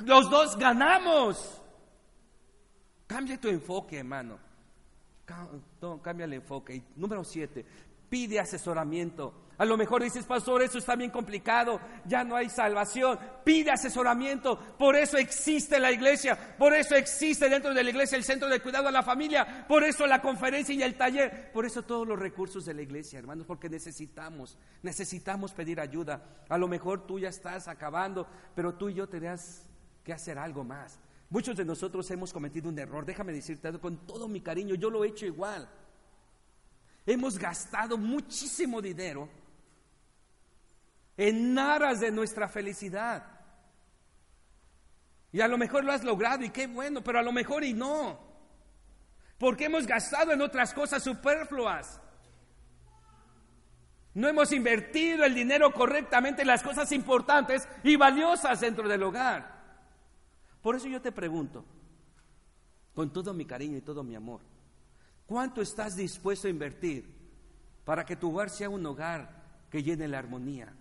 los 0.05 0.29
dos 0.29 0.57
ganamos. 0.57 1.61
Cambia 3.07 3.39
tu 3.39 3.47
enfoque, 3.47 3.99
hermano. 3.99 4.39
Cambia 6.01 6.25
el 6.25 6.33
enfoque. 6.33 6.75
Y 6.75 6.83
número 6.95 7.23
siete, 7.23 7.65
pide 8.09 8.39
asesoramiento. 8.39 9.42
A 9.57 9.65
lo 9.65 9.77
mejor 9.77 10.01
dices, 10.01 10.25
pastor, 10.25 10.63
eso 10.63 10.79
está 10.79 10.95
bien 10.95 11.11
complicado, 11.11 11.79
ya 12.05 12.23
no 12.23 12.35
hay 12.35 12.49
salvación. 12.49 13.19
Pide 13.43 13.71
asesoramiento. 13.71 14.57
Por 14.77 14.95
eso 14.95 15.17
existe 15.17 15.79
la 15.79 15.91
iglesia, 15.91 16.55
por 16.57 16.73
eso 16.73 16.95
existe 16.95 17.49
dentro 17.49 17.73
de 17.73 17.83
la 17.83 17.89
iglesia 17.89 18.17
el 18.17 18.23
centro 18.23 18.49
de 18.49 18.61
cuidado 18.61 18.87
a 18.87 18.91
la 18.91 19.03
familia, 19.03 19.65
por 19.67 19.83
eso 19.83 20.07
la 20.07 20.21
conferencia 20.21 20.73
y 20.73 20.81
el 20.81 20.95
taller, 20.95 21.51
por 21.51 21.65
eso 21.65 21.83
todos 21.83 22.07
los 22.07 22.17
recursos 22.17 22.65
de 22.65 22.73
la 22.73 22.81
iglesia, 22.81 23.19
hermanos, 23.19 23.45
porque 23.45 23.69
necesitamos, 23.69 24.57
necesitamos 24.81 25.53
pedir 25.53 25.79
ayuda. 25.79 26.45
A 26.49 26.57
lo 26.57 26.67
mejor 26.67 27.05
tú 27.05 27.19
ya 27.19 27.29
estás 27.29 27.67
acabando, 27.67 28.27
pero 28.55 28.73
tú 28.73 28.89
y 28.89 28.95
yo 28.95 29.07
tenés 29.07 29.67
que 30.03 30.13
hacer 30.13 30.39
algo 30.39 30.63
más. 30.63 30.99
Muchos 31.29 31.55
de 31.55 31.65
nosotros 31.65 32.09
hemos 32.11 32.33
cometido 32.33 32.69
un 32.69 32.77
error, 32.79 33.05
déjame 33.05 33.33
decirte 33.33 33.71
con 33.79 34.05
todo 34.05 34.27
mi 34.27 34.41
cariño, 34.41 34.75
yo 34.75 34.89
lo 34.89 35.03
he 35.03 35.09
hecho 35.09 35.25
igual. 35.25 35.69
Hemos 37.05 37.37
gastado 37.37 37.97
muchísimo 37.97 38.81
dinero 38.81 39.29
en 41.17 41.58
aras 41.58 41.99
de 41.99 42.12
nuestra 42.12 42.47
felicidad. 42.47 43.26
Y 45.32 45.41
a 45.41 45.47
lo 45.47 45.58
mejor 45.58 45.84
lo 45.84 45.91
has 45.91 46.04
logrado 46.04 46.43
y 46.43 46.49
qué 46.49 46.67
bueno, 46.67 47.04
pero 47.04 47.19
a 47.19 47.23
lo 47.23 47.32
mejor 47.32 47.63
y 47.63 47.73
no. 47.73 48.19
Porque 49.38 49.65
hemos 49.65 49.88
gastado 49.88 50.32
en 50.32 50.41
otras 50.41 50.73
cosas 50.73 51.04
superfluas. 51.04 51.99
No 54.13 54.28
hemos 54.28 54.52
invertido 54.52 55.26
el 55.26 55.34
dinero 55.34 55.71
correctamente 55.73 56.43
en 56.43 56.47
las 56.47 56.62
cosas 56.62 56.91
importantes 56.91 57.67
y 57.84 57.95
valiosas 57.95 58.62
dentro 58.62 58.88
del 58.88 59.02
hogar. 59.02 59.54
Por 60.62 60.76
eso 60.76 60.88
yo 60.88 61.02
te 61.02 61.12
pregunto, 61.12 61.65
con 62.93 63.12
todo 63.12 63.34
mi 63.34 63.45
cariño 63.45 63.78
y 63.78 63.82
todo 63.82 64.04
mi 64.04 64.15
amor, 64.15 64.41
¿cuánto 65.26 65.62
estás 65.62 65.95
dispuesto 65.95 66.47
a 66.47 66.52
invertir 66.52 67.12
para 67.84 68.06
que 68.06 68.15
tu 68.15 68.32
hogar 68.32 68.52
sea 68.52 68.69
un 68.69 68.86
hogar 68.86 69.41
que 69.71 69.82
llene 69.82 70.08
la 70.08 70.19
armonía 70.19 70.73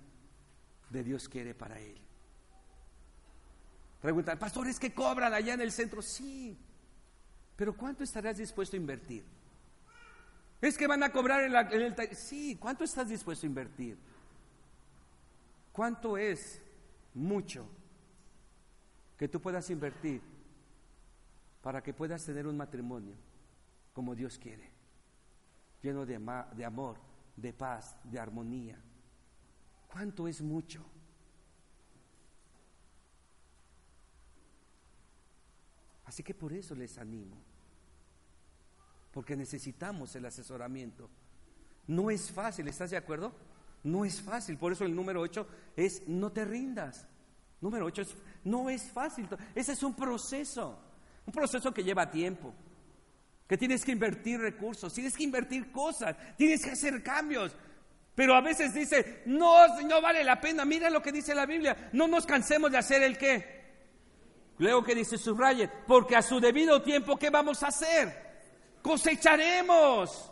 de 0.92 1.02
Dios 1.02 1.28
quiere 1.28 1.54
para 1.54 1.78
él? 1.80 1.96
Preguntan, 4.00 4.38
pastores 4.38 4.78
que 4.78 4.92
cobran 4.92 5.32
allá 5.32 5.54
en 5.54 5.60
el 5.60 5.72
centro, 5.72 6.02
sí, 6.02 6.56
pero 7.56 7.76
¿cuánto 7.76 8.04
estarás 8.04 8.36
dispuesto 8.36 8.76
a 8.76 8.80
invertir? 8.80 9.24
Es 10.60 10.76
que 10.76 10.86
van 10.86 11.02
a 11.02 11.10
cobrar 11.10 11.42
en, 11.42 11.54
en 11.54 11.82
el... 11.82 12.16
Sí, 12.16 12.56
¿cuánto 12.56 12.84
estás 12.84 13.08
dispuesto 13.08 13.46
a 13.46 13.48
invertir? 13.48 13.96
¿Cuánto 15.72 16.16
es 16.16 16.60
mucho 17.14 17.68
que 19.16 19.28
tú 19.28 19.40
puedas 19.40 19.70
invertir 19.70 20.20
para 21.62 21.82
que 21.82 21.94
puedas 21.94 22.24
tener 22.24 22.46
un 22.46 22.56
matrimonio 22.56 23.14
como 23.92 24.14
Dios 24.14 24.38
quiere, 24.38 24.68
lleno 25.82 26.04
de, 26.04 26.18
de 26.56 26.64
amor, 26.64 26.96
de 27.36 27.52
paz, 27.52 27.96
de 28.04 28.18
armonía. 28.18 28.78
¿Cuánto 29.92 30.26
es 30.26 30.40
mucho? 30.40 30.82
Así 36.06 36.22
que 36.22 36.34
por 36.34 36.52
eso 36.52 36.74
les 36.74 36.96
animo, 36.96 37.36
porque 39.12 39.36
necesitamos 39.36 40.16
el 40.16 40.24
asesoramiento. 40.24 41.10
No 41.86 42.10
es 42.10 42.30
fácil, 42.30 42.68
¿estás 42.68 42.90
de 42.90 42.96
acuerdo? 42.96 43.34
No 43.84 44.04
es 44.04 44.22
fácil, 44.22 44.56
por 44.56 44.72
eso 44.72 44.84
el 44.84 44.94
número 44.94 45.20
8 45.20 45.46
es 45.76 46.08
no 46.08 46.32
te 46.32 46.44
rindas. 46.44 47.06
Número 47.60 47.86
8 47.86 48.02
es 48.02 48.16
no 48.44 48.70
es 48.70 48.90
fácil. 48.90 49.28
Ese 49.54 49.72
es 49.72 49.82
un 49.82 49.94
proceso, 49.94 50.78
un 51.26 51.32
proceso 51.32 51.72
que 51.72 51.84
lleva 51.84 52.10
tiempo, 52.10 52.54
que 53.46 53.58
tienes 53.58 53.84
que 53.84 53.92
invertir 53.92 54.40
recursos, 54.40 54.92
tienes 54.94 55.14
que 55.14 55.24
invertir 55.24 55.70
cosas, 55.70 56.16
tienes 56.36 56.64
que 56.64 56.70
hacer 56.70 57.02
cambios. 57.02 57.54
Pero 58.14 58.34
a 58.34 58.40
veces 58.40 58.74
dice, 58.74 59.22
no, 59.26 59.66
no 59.84 60.00
vale 60.02 60.22
la 60.22 60.40
pena, 60.40 60.64
mira 60.64 60.90
lo 60.90 61.00
que 61.00 61.12
dice 61.12 61.34
la 61.34 61.46
Biblia, 61.46 61.88
no 61.92 62.06
nos 62.06 62.26
cansemos 62.26 62.70
de 62.70 62.78
hacer 62.78 63.02
el 63.02 63.16
qué. 63.16 63.62
Luego 64.58 64.84
que 64.84 64.94
dice 64.94 65.16
subraye, 65.16 65.68
porque 65.86 66.16
a 66.16 66.22
su 66.22 66.38
debido 66.38 66.82
tiempo, 66.82 67.18
¿qué 67.18 67.30
vamos 67.30 67.62
a 67.62 67.68
hacer? 67.68 68.32
Cosecharemos. 68.82 70.30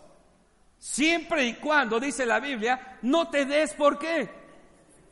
Siempre 0.78 1.45
y 1.47 1.55
cuando, 1.55 2.01
dice 2.01 2.24
la 2.24 2.41
Biblia, 2.41 2.99
no 3.03 3.28
te 3.28 3.45
des 3.45 3.74
por 3.74 3.99
qué 3.99 4.39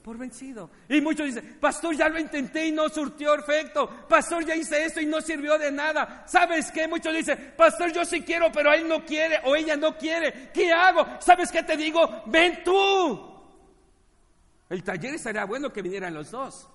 por 0.02 0.16
vencido. 0.16 0.70
Y 0.88 1.00
muchos 1.00 1.26
dicen, 1.26 1.58
pastor, 1.60 1.96
ya 1.96 2.08
lo 2.08 2.18
intenté 2.18 2.66
y 2.66 2.72
no 2.72 2.88
surtió 2.88 3.34
efecto. 3.34 3.88
Pastor, 4.08 4.44
ya 4.44 4.56
hice 4.56 4.84
esto 4.84 5.00
y 5.00 5.06
no 5.06 5.20
sirvió 5.20 5.58
de 5.58 5.70
nada. 5.70 6.24
¿Sabes 6.26 6.70
qué? 6.70 6.88
Muchos 6.88 7.14
dicen, 7.14 7.54
pastor, 7.56 7.92
yo 7.92 8.04
sí 8.04 8.22
quiero, 8.22 8.50
pero 8.52 8.72
él 8.72 8.88
no 8.88 9.04
quiere 9.04 9.40
o 9.44 9.54
ella 9.54 9.76
no 9.76 9.96
quiere. 9.96 10.50
¿Qué 10.52 10.72
hago? 10.72 11.06
¿Sabes 11.20 11.50
qué 11.52 11.62
te 11.62 11.76
digo? 11.76 12.22
Ven 12.26 12.62
tú. 12.64 13.28
El 14.68 14.82
taller 14.82 15.14
estaría 15.14 15.44
bueno 15.44 15.72
que 15.72 15.82
vinieran 15.82 16.14
los 16.14 16.30
dos. 16.30 16.68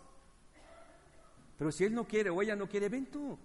Pero 1.58 1.72
si 1.72 1.86
él 1.86 1.94
no 1.94 2.06
quiere 2.06 2.30
o 2.30 2.42
ella 2.42 2.56
no 2.56 2.68
quiere, 2.68 2.90
ven 2.90 3.06
tú. 3.08 3.38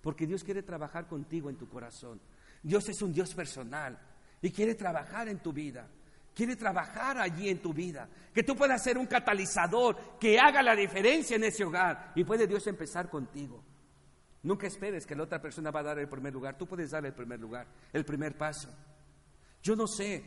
Porque 0.00 0.26
Dios 0.26 0.44
quiere 0.44 0.62
trabajar 0.62 1.06
contigo 1.06 1.50
en 1.50 1.56
tu 1.56 1.68
corazón. 1.68 2.20
Dios 2.62 2.88
es 2.88 3.00
un 3.02 3.12
Dios 3.12 3.34
personal 3.34 3.98
y 4.42 4.50
quiere 4.50 4.74
trabajar 4.74 5.28
en 5.28 5.38
tu 5.38 5.52
vida. 5.52 5.88
Quiere 6.36 6.54
trabajar 6.54 7.16
allí 7.16 7.48
en 7.48 7.62
tu 7.62 7.72
vida. 7.72 8.06
Que 8.34 8.42
tú 8.42 8.54
puedas 8.54 8.84
ser 8.84 8.98
un 8.98 9.06
catalizador 9.06 10.18
que 10.20 10.38
haga 10.38 10.62
la 10.62 10.76
diferencia 10.76 11.34
en 11.34 11.44
ese 11.44 11.64
hogar. 11.64 12.12
Y 12.14 12.24
puede 12.24 12.46
Dios 12.46 12.66
empezar 12.66 13.08
contigo. 13.08 13.64
Nunca 14.42 14.66
esperes 14.66 15.06
que 15.06 15.16
la 15.16 15.22
otra 15.22 15.40
persona 15.40 15.70
va 15.70 15.80
a 15.80 15.84
dar 15.84 15.98
el 15.98 16.10
primer 16.10 16.34
lugar. 16.34 16.58
Tú 16.58 16.66
puedes 16.66 16.90
dar 16.90 17.06
el 17.06 17.14
primer 17.14 17.40
lugar, 17.40 17.66
el 17.90 18.04
primer 18.04 18.36
paso. 18.36 18.68
Yo 19.62 19.74
no 19.76 19.86
sé 19.86 20.22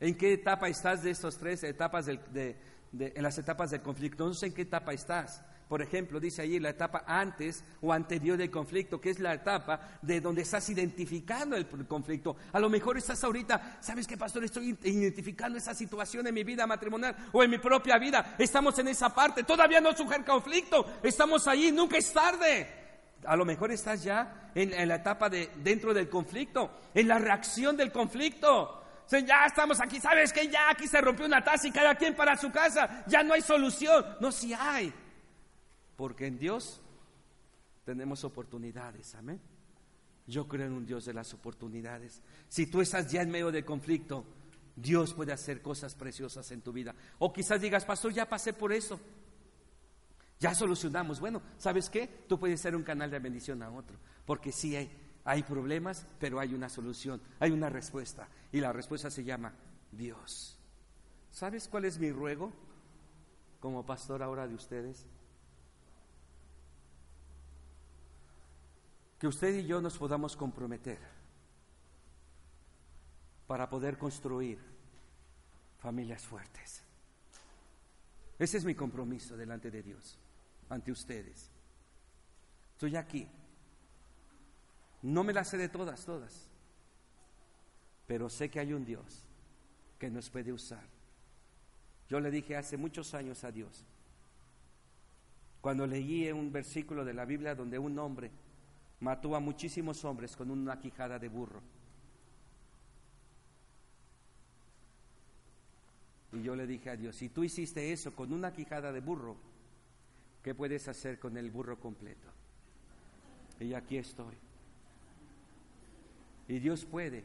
en 0.00 0.14
qué 0.18 0.34
etapa 0.34 0.68
estás 0.68 1.02
de 1.02 1.12
estas 1.12 1.38
tres 1.38 1.64
etapas 1.64 2.04
de, 2.04 2.56
en 2.92 3.22
las 3.22 3.38
etapas 3.38 3.70
del 3.70 3.80
conflicto. 3.80 4.26
No 4.26 4.34
sé 4.34 4.48
en 4.48 4.52
qué 4.52 4.62
etapa 4.62 4.92
estás. 4.92 5.42
Por 5.68 5.80
ejemplo, 5.80 6.20
dice 6.20 6.42
allí 6.42 6.60
la 6.60 6.70
etapa 6.70 7.04
antes 7.06 7.64
o 7.80 7.92
anterior 7.92 8.36
del 8.36 8.50
conflicto, 8.50 9.00
que 9.00 9.10
es 9.10 9.18
la 9.18 9.34
etapa 9.34 9.98
de 10.02 10.20
donde 10.20 10.42
estás 10.42 10.68
identificando 10.68 11.56
el 11.56 11.66
conflicto. 11.86 12.36
A 12.52 12.60
lo 12.60 12.68
mejor 12.68 12.98
estás 12.98 13.24
ahorita, 13.24 13.78
¿sabes 13.80 14.06
qué, 14.06 14.16
pastor? 14.16 14.44
Estoy 14.44 14.76
identificando 14.84 15.56
esa 15.56 15.74
situación 15.74 16.26
en 16.26 16.34
mi 16.34 16.44
vida 16.44 16.66
matrimonial 16.66 17.16
o 17.32 17.42
en 17.42 17.50
mi 17.50 17.58
propia 17.58 17.98
vida. 17.98 18.36
Estamos 18.38 18.78
en 18.78 18.88
esa 18.88 19.14
parte. 19.14 19.42
Todavía 19.42 19.80
no 19.80 19.96
surge 19.96 20.16
el 20.16 20.24
conflicto. 20.24 20.86
Estamos 21.02 21.48
allí. 21.48 21.72
Nunca 21.72 21.96
es 21.96 22.12
tarde. 22.12 22.66
A 23.26 23.34
lo 23.36 23.44
mejor 23.44 23.72
estás 23.72 24.04
ya 24.04 24.50
en, 24.54 24.86
la 24.86 24.96
etapa 24.96 25.30
de 25.30 25.50
dentro 25.62 25.94
del 25.94 26.10
conflicto, 26.10 26.70
en 26.92 27.08
la 27.08 27.18
reacción 27.18 27.74
del 27.74 27.90
conflicto 27.90 28.84
ya 29.10 29.46
estamos 29.46 29.80
aquí, 29.80 30.00
¿sabes 30.00 30.32
que 30.32 30.48
Ya 30.48 30.70
aquí 30.70 30.86
se 30.86 31.00
rompió 31.00 31.26
una 31.26 31.42
taza 31.42 31.68
y 31.68 31.70
cada 31.70 31.94
quien 31.94 32.14
para 32.14 32.36
su 32.36 32.50
casa, 32.50 33.04
ya 33.06 33.22
no 33.22 33.34
hay 33.34 33.42
solución. 33.42 34.04
No, 34.20 34.32
si 34.32 34.52
hay. 34.54 34.92
Porque 35.96 36.26
en 36.26 36.38
Dios 36.38 36.80
tenemos 37.84 38.24
oportunidades, 38.24 39.14
amén. 39.14 39.40
Yo 40.26 40.48
creo 40.48 40.66
en 40.66 40.72
un 40.72 40.86
Dios 40.86 41.04
de 41.04 41.12
las 41.12 41.34
oportunidades. 41.34 42.22
Si 42.48 42.66
tú 42.66 42.80
estás 42.80 43.10
ya 43.10 43.22
en 43.22 43.30
medio 43.30 43.52
de 43.52 43.64
conflicto, 43.64 44.24
Dios 44.74 45.12
puede 45.14 45.32
hacer 45.32 45.60
cosas 45.60 45.94
preciosas 45.94 46.50
en 46.50 46.62
tu 46.62 46.72
vida. 46.72 46.94
O 47.18 47.32
quizás 47.32 47.60
digas, 47.60 47.84
pastor, 47.84 48.12
ya 48.12 48.28
pasé 48.28 48.54
por 48.54 48.72
eso. 48.72 48.98
Ya 50.40 50.54
solucionamos. 50.54 51.20
Bueno, 51.20 51.42
¿sabes 51.58 51.90
qué? 51.90 52.24
Tú 52.28 52.38
puedes 52.38 52.60
ser 52.60 52.74
un 52.74 52.82
canal 52.82 53.10
de 53.10 53.18
bendición 53.18 53.62
a 53.62 53.70
otro. 53.70 53.98
Porque 54.24 54.50
sí 54.50 54.74
hay, 54.74 54.90
hay 55.24 55.42
problemas, 55.42 56.06
pero 56.18 56.40
hay 56.40 56.54
una 56.54 56.68
solución, 56.68 57.20
hay 57.38 57.50
una 57.50 57.68
respuesta. 57.68 58.28
Y 58.50 58.60
la 58.60 58.72
respuesta 58.72 59.10
se 59.10 59.24
llama 59.24 59.54
Dios. 59.92 60.58
¿Sabes 61.30 61.68
cuál 61.68 61.84
es 61.84 61.98
mi 61.98 62.10
ruego 62.10 62.52
como 63.60 63.84
pastor 63.84 64.22
ahora 64.22 64.48
de 64.48 64.54
ustedes? 64.54 65.06
Que 69.24 69.28
usted 69.28 69.54
y 69.54 69.66
yo 69.66 69.80
nos 69.80 69.96
podamos 69.96 70.36
comprometer 70.36 70.98
para 73.46 73.70
poder 73.70 73.96
construir 73.96 74.58
familias 75.78 76.26
fuertes. 76.26 76.82
Ese 78.38 78.58
es 78.58 78.66
mi 78.66 78.74
compromiso 78.74 79.34
delante 79.34 79.70
de 79.70 79.82
Dios, 79.82 80.18
ante 80.68 80.92
ustedes. 80.92 81.50
Estoy 82.74 82.96
aquí 82.96 83.26
no 85.00 85.24
me 85.24 85.32
las 85.32 85.48
sé 85.48 85.56
de 85.56 85.70
todas, 85.70 86.04
todas. 86.04 86.50
Pero 88.06 88.28
sé 88.28 88.50
que 88.50 88.60
hay 88.60 88.74
un 88.74 88.84
Dios 88.84 89.24
que 89.98 90.10
nos 90.10 90.28
puede 90.28 90.52
usar. 90.52 90.84
Yo 92.10 92.20
le 92.20 92.30
dije 92.30 92.58
hace 92.58 92.76
muchos 92.76 93.14
años 93.14 93.42
a 93.42 93.50
Dios, 93.50 93.86
cuando 95.62 95.86
leí 95.86 96.30
un 96.30 96.52
versículo 96.52 97.06
de 97.06 97.14
la 97.14 97.24
Biblia 97.24 97.54
donde 97.54 97.78
un 97.78 97.98
hombre 97.98 98.43
mató 99.04 99.36
a 99.36 99.40
muchísimos 99.40 100.02
hombres 100.06 100.34
con 100.34 100.50
una 100.50 100.80
quijada 100.80 101.18
de 101.18 101.28
burro. 101.28 101.60
Y 106.32 106.42
yo 106.42 106.56
le 106.56 106.66
dije 106.66 106.88
a 106.88 106.96
Dios, 106.96 107.14
si 107.14 107.28
tú 107.28 107.44
hiciste 107.44 107.92
eso 107.92 108.14
con 108.14 108.32
una 108.32 108.50
quijada 108.50 108.92
de 108.92 109.00
burro, 109.00 109.36
¿qué 110.42 110.54
puedes 110.54 110.88
hacer 110.88 111.18
con 111.18 111.36
el 111.36 111.50
burro 111.50 111.78
completo? 111.78 112.28
Y 113.60 113.74
aquí 113.74 113.98
estoy. 113.98 114.34
Y 116.48 116.58
Dios 116.58 116.86
puede 116.86 117.24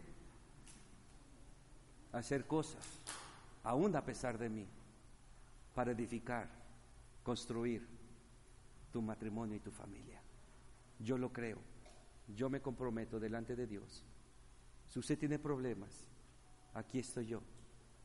hacer 2.12 2.46
cosas, 2.46 2.84
aún 3.64 3.96
a 3.96 4.04
pesar 4.04 4.38
de 4.38 4.50
mí, 4.50 4.66
para 5.74 5.92
edificar, 5.92 6.50
construir 7.24 7.88
tu 8.92 9.02
matrimonio 9.02 9.56
y 9.56 9.60
tu 9.60 9.72
familia. 9.72 10.20
Yo 11.00 11.18
lo 11.18 11.32
creo, 11.32 11.69
yo 12.36 12.50
me 12.50 12.62
comprometo 12.62 13.20
delante 13.20 13.56
de 13.56 13.68
Dios. 13.68 14.04
Si 14.88 15.00
usted 15.00 15.18
tiene 15.18 15.40
problemas, 15.40 16.08
aquí 16.74 17.00
estoy 17.00 17.28
yo. 17.28 17.42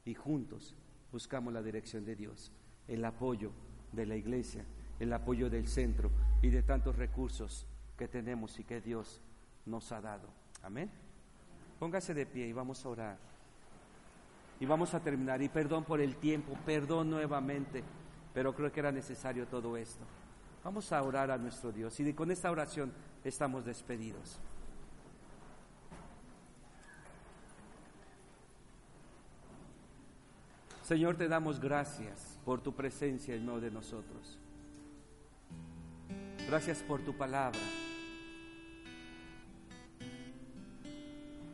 Y 0.05 0.15
juntos 0.15 0.75
buscamos 1.11 1.53
la 1.53 1.63
dirección 1.63 2.05
de 2.05 2.17
Dios, 2.17 2.53
el 2.89 3.05
apoyo 3.05 3.53
de 3.93 4.07
la 4.07 4.17
iglesia, 4.17 4.65
el 4.99 5.13
apoyo 5.13 5.49
del 5.49 5.67
centro 5.67 6.11
y 6.43 6.51
de 6.51 6.63
tantos 6.63 6.97
recursos 6.97 7.67
que 7.97 8.09
tenemos 8.09 8.59
y 8.59 8.65
que 8.65 8.81
Dios 8.81 9.21
nos 9.67 9.93
ha 9.93 10.01
dado. 10.01 10.29
Amén. 10.63 10.91
Póngase 11.79 12.15
de 12.15 12.27
pie 12.27 12.47
y 12.47 12.53
vamos 12.53 12.85
a 12.85 12.89
orar. 12.89 13.19
Y 14.61 14.67
vamos 14.67 14.95
a 14.95 15.01
terminar. 15.01 15.43
Y 15.43 15.49
perdón 15.49 15.85
por 15.85 16.01
el 16.01 16.17
tiempo, 16.17 16.57
perdón 16.65 17.11
nuevamente, 17.11 17.83
pero 18.33 18.55
creo 18.55 18.73
que 18.73 18.81
era 18.81 18.93
necesario 18.93 19.47
todo 19.47 19.77
esto. 19.77 20.05
Vamos 20.65 20.91
a 20.93 21.03
orar 21.03 21.31
a 21.31 21.37
nuestro 21.37 21.71
Dios 21.71 22.01
y 22.01 22.15
con 22.15 22.31
esta 22.31 22.51
oración 22.51 22.91
estamos 23.23 23.67
despedidos. 23.67 24.41
Señor, 30.83 31.17
te 31.17 31.29
damos 31.29 31.61
gracias 31.61 32.39
por 32.47 32.63
tu 32.63 32.73
presencia 32.73 33.35
en 33.35 33.45
medio 33.45 33.61
de 33.61 33.71
nosotros. 33.71 34.39
Gracias 36.47 36.83
por 36.83 37.03
tu 37.03 37.15
palabra. 37.15 37.61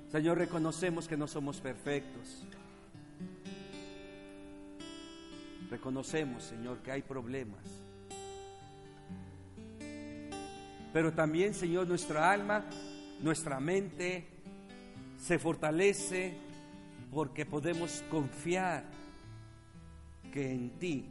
Señor, 0.08 0.38
reconocemos 0.38 1.08
que 1.08 1.16
no 1.16 1.26
somos 1.26 1.60
perfectos. 1.60 2.44
Reconocemos, 5.68 6.44
Señor, 6.44 6.78
que 6.78 6.92
hay 6.92 7.02
problemas. 7.02 7.89
Pero 10.92 11.12
también, 11.12 11.54
Señor, 11.54 11.86
nuestra 11.86 12.30
alma, 12.30 12.64
nuestra 13.20 13.60
mente 13.60 14.26
se 15.18 15.38
fortalece 15.38 16.34
porque 17.12 17.46
podemos 17.46 18.02
confiar 18.10 18.84
que 20.32 20.50
en 20.50 20.70
ti 20.78 21.06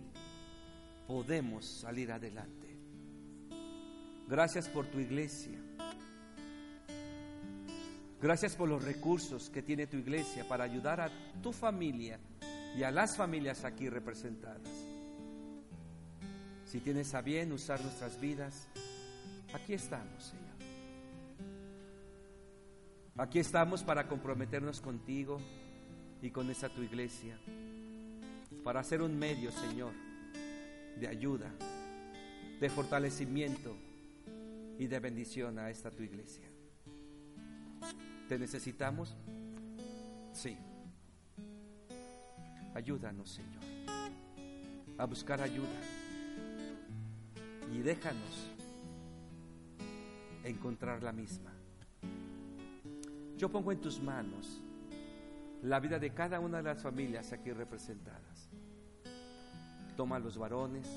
podemos 1.07 1.65
salir 1.65 2.11
adelante. 2.11 2.77
Gracias 4.27 4.67
por 4.69 4.85
tu 4.87 4.99
iglesia. 4.99 5.57
Gracias 8.21 8.55
por 8.55 8.67
los 8.67 8.83
recursos 8.83 9.49
que 9.49 9.63
tiene 9.63 9.87
tu 9.87 9.97
iglesia 9.97 10.45
para 10.47 10.65
ayudar 10.65 10.99
a 10.99 11.09
tu 11.41 11.53
familia 11.53 12.19
y 12.77 12.83
a 12.83 12.91
las 12.91 13.15
familias 13.15 13.63
aquí 13.63 13.89
representadas. 13.89 14.67
Si 16.65 16.79
tienes 16.79 17.15
a 17.15 17.21
bien 17.21 17.51
usar 17.53 17.81
nuestras 17.81 18.19
vidas, 18.19 18.67
aquí 19.53 19.73
estamos, 19.73 20.23
Señor. 20.23 20.49
Aquí 23.17 23.39
estamos 23.39 23.83
para 23.83 24.07
comprometernos 24.07 24.79
contigo 24.79 25.41
y 26.21 26.31
con 26.31 26.49
esta 26.49 26.69
tu 26.69 26.81
iglesia, 26.81 27.37
para 28.63 28.79
hacer 28.79 29.01
un 29.01 29.17
medio, 29.17 29.51
Señor, 29.51 29.91
de 30.97 31.07
ayuda, 31.07 31.51
de 32.59 32.69
fortalecimiento 32.69 33.75
y 34.77 34.87
de 34.87 34.99
bendición 34.99 35.59
a 35.59 35.69
esta 35.69 35.91
tu 35.91 36.03
iglesia. 36.03 36.45
¿Te 38.29 38.39
necesitamos? 38.39 39.17
Sí. 40.31 40.57
Ayúdanos, 42.73 43.31
Señor, 43.31 43.63
a 44.97 45.05
buscar 45.05 45.41
ayuda. 45.41 45.67
Y 47.73 47.79
déjanos 47.79 48.58
encontrar 50.43 51.03
la 51.03 51.11
misma. 51.11 51.51
Yo 53.37 53.49
pongo 53.49 53.71
en 53.71 53.79
tus 53.79 54.01
manos 54.01 54.61
la 55.63 55.79
vida 55.79 55.99
de 55.99 56.11
cada 56.13 56.39
una 56.39 56.57
de 56.57 56.63
las 56.63 56.81
familias 56.81 57.31
aquí 57.31 57.51
representadas. 57.51 58.49
Toma 59.95 60.17
a 60.17 60.19
los 60.19 60.37
varones, 60.37 60.87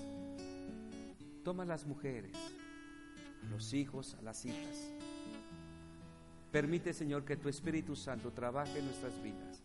toma 1.42 1.64
a 1.64 1.66
las 1.66 1.86
mujeres, 1.86 2.36
a 3.44 3.50
los 3.50 3.72
hijos, 3.74 4.14
a 4.14 4.22
las 4.22 4.44
hijas. 4.44 4.92
Permite, 6.50 6.92
Señor, 6.92 7.24
que 7.24 7.36
tu 7.36 7.48
Espíritu 7.48 7.96
Santo 7.96 8.30
trabaje 8.30 8.78
en 8.78 8.84
nuestras 8.84 9.20
vidas, 9.22 9.62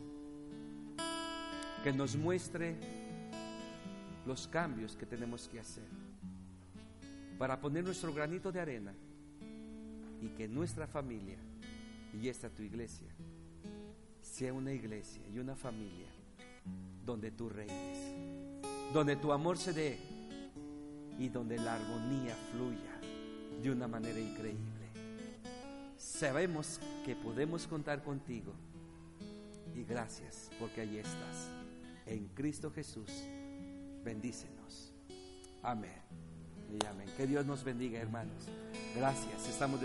que 1.84 1.92
nos 1.92 2.16
muestre 2.16 2.76
los 4.26 4.48
cambios 4.48 4.96
que 4.96 5.06
tenemos 5.06 5.48
que 5.48 5.60
hacer 5.60 5.88
para 7.38 7.60
poner 7.60 7.84
nuestro 7.84 8.12
granito 8.12 8.50
de 8.50 8.60
arena 8.60 8.94
y 10.20 10.28
que 10.30 10.48
nuestra 10.48 10.86
familia 10.86 11.38
y 12.12 12.28
esta 12.28 12.48
tu 12.50 12.62
iglesia 12.62 13.08
sea 14.22 14.52
una 14.52 14.72
iglesia 14.72 15.22
y 15.32 15.38
una 15.38 15.54
familia 15.54 16.08
donde 17.04 17.30
tú 17.30 17.48
reines, 17.48 17.98
donde 18.92 19.16
tu 19.16 19.32
amor 19.32 19.58
se 19.58 19.72
dé 19.72 19.98
y 21.18 21.28
donde 21.28 21.58
la 21.58 21.74
armonía 21.74 22.36
fluya 22.52 23.00
de 23.62 23.70
una 23.70 23.88
manera 23.88 24.20
increíble. 24.20 24.78
Sabemos 25.96 26.80
que 27.04 27.16
podemos 27.16 27.66
contar 27.66 28.02
contigo 28.02 28.52
y 29.74 29.84
gracias 29.84 30.50
porque 30.58 30.82
allí 30.82 30.98
estás. 30.98 31.48
En 32.06 32.28
Cristo 32.28 32.70
Jesús, 32.70 33.10
bendícenos. 34.04 34.92
Amén. 35.62 36.08
Y 36.70 36.84
amén. 36.86 37.08
Que 37.16 37.26
Dios 37.26 37.44
nos 37.46 37.64
bendiga, 37.64 37.98
hermanos. 37.98 38.44
Gracias. 38.94 39.48
Estamos 39.48 39.76